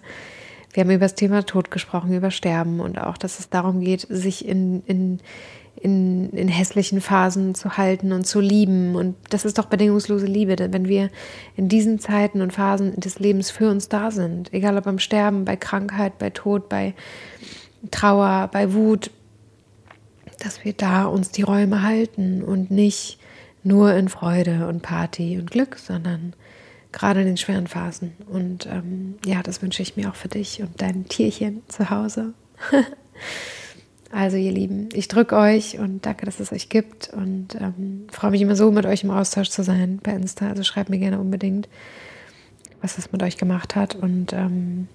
Wir 0.73 0.81
haben 0.81 0.91
über 0.91 1.05
das 1.05 1.15
Thema 1.15 1.43
Tod 1.43 1.71
gesprochen, 1.71 2.13
über 2.13 2.29
Sterben 2.29 2.79
und 2.79 3.01
auch, 3.01 3.17
dass 3.17 3.39
es 3.39 3.49
darum 3.49 3.81
geht, 3.81 4.05
sich 4.07 4.47
in, 4.47 4.83
in, 4.85 5.19
in, 5.75 6.29
in 6.33 6.49
hässlichen 6.49 7.01
Phasen 7.01 7.55
zu 7.55 7.75
halten 7.75 8.11
und 8.11 8.27
zu 8.27 8.41
lieben. 8.41 8.95
Und 8.95 9.15
das 9.31 9.43
ist 9.43 9.57
doch 9.57 9.65
bedingungslose 9.65 10.27
Liebe, 10.27 10.55
denn 10.55 10.71
wenn 10.71 10.87
wir 10.87 11.09
in 11.55 11.67
diesen 11.67 11.97
Zeiten 11.97 12.41
und 12.41 12.53
Phasen 12.53 12.99
des 12.99 13.17
Lebens 13.17 13.49
für 13.49 13.71
uns 13.71 13.89
da 13.89 14.11
sind, 14.11 14.53
egal 14.53 14.77
ob 14.77 14.83
beim 14.83 14.99
Sterben, 14.99 15.45
bei 15.45 15.55
Krankheit, 15.55 16.19
bei 16.19 16.29
Tod, 16.29 16.69
bei 16.69 16.93
Trauer, 17.89 18.51
bei 18.53 18.71
Wut, 18.73 19.09
dass 20.43 20.63
wir 20.63 20.73
da 20.73 21.05
uns 21.05 21.31
die 21.31 21.41
Räume 21.41 21.81
halten 21.81 22.43
und 22.43 22.69
nicht 22.69 23.17
nur 23.63 23.93
in 23.93 24.09
Freude 24.09 24.67
und 24.67 24.81
Party 24.81 25.37
und 25.37 25.51
Glück, 25.51 25.77
sondern 25.77 26.33
gerade 26.91 27.21
in 27.21 27.27
den 27.27 27.37
schweren 27.37 27.67
Phasen. 27.67 28.13
Und 28.27 28.65
ähm, 28.67 29.15
ja, 29.25 29.43
das 29.43 29.61
wünsche 29.61 29.81
ich 29.81 29.97
mir 29.97 30.09
auch 30.09 30.15
für 30.15 30.27
dich 30.29 30.61
und 30.61 30.81
dein 30.81 31.07
Tierchen 31.07 31.63
zu 31.67 31.89
Hause. 31.89 32.33
also 34.11 34.37
ihr 34.37 34.51
Lieben, 34.51 34.89
ich 34.93 35.07
drücke 35.07 35.35
euch 35.35 35.79
und 35.79 36.05
danke, 36.05 36.25
dass 36.25 36.39
es 36.39 36.51
euch 36.51 36.69
gibt 36.69 37.09
und 37.09 37.55
ähm, 37.55 38.07
freue 38.11 38.31
mich 38.31 38.41
immer 38.41 38.55
so, 38.55 38.71
mit 38.71 38.85
euch 38.85 39.03
im 39.03 39.11
Austausch 39.11 39.49
zu 39.49 39.63
sein 39.63 39.99
bei 40.01 40.13
Insta. 40.13 40.49
Also 40.49 40.63
schreibt 40.63 40.89
mir 40.89 40.99
gerne 40.99 41.19
unbedingt, 41.19 41.67
was 42.81 42.97
es 42.97 43.11
mit 43.11 43.23
euch 43.23 43.37
gemacht 43.37 43.75
hat 43.75 43.95
und 43.95 44.33
ähm, 44.33 44.87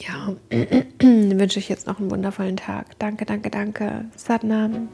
ja, 0.00 0.34
wünsche 1.00 1.58
ich 1.58 1.68
jetzt 1.68 1.86
noch 1.86 1.98
einen 1.98 2.10
wundervollen 2.10 2.56
Tag. 2.56 2.98
Danke, 2.98 3.24
danke, 3.24 3.50
danke. 3.50 4.04
Satnam. 4.16 4.88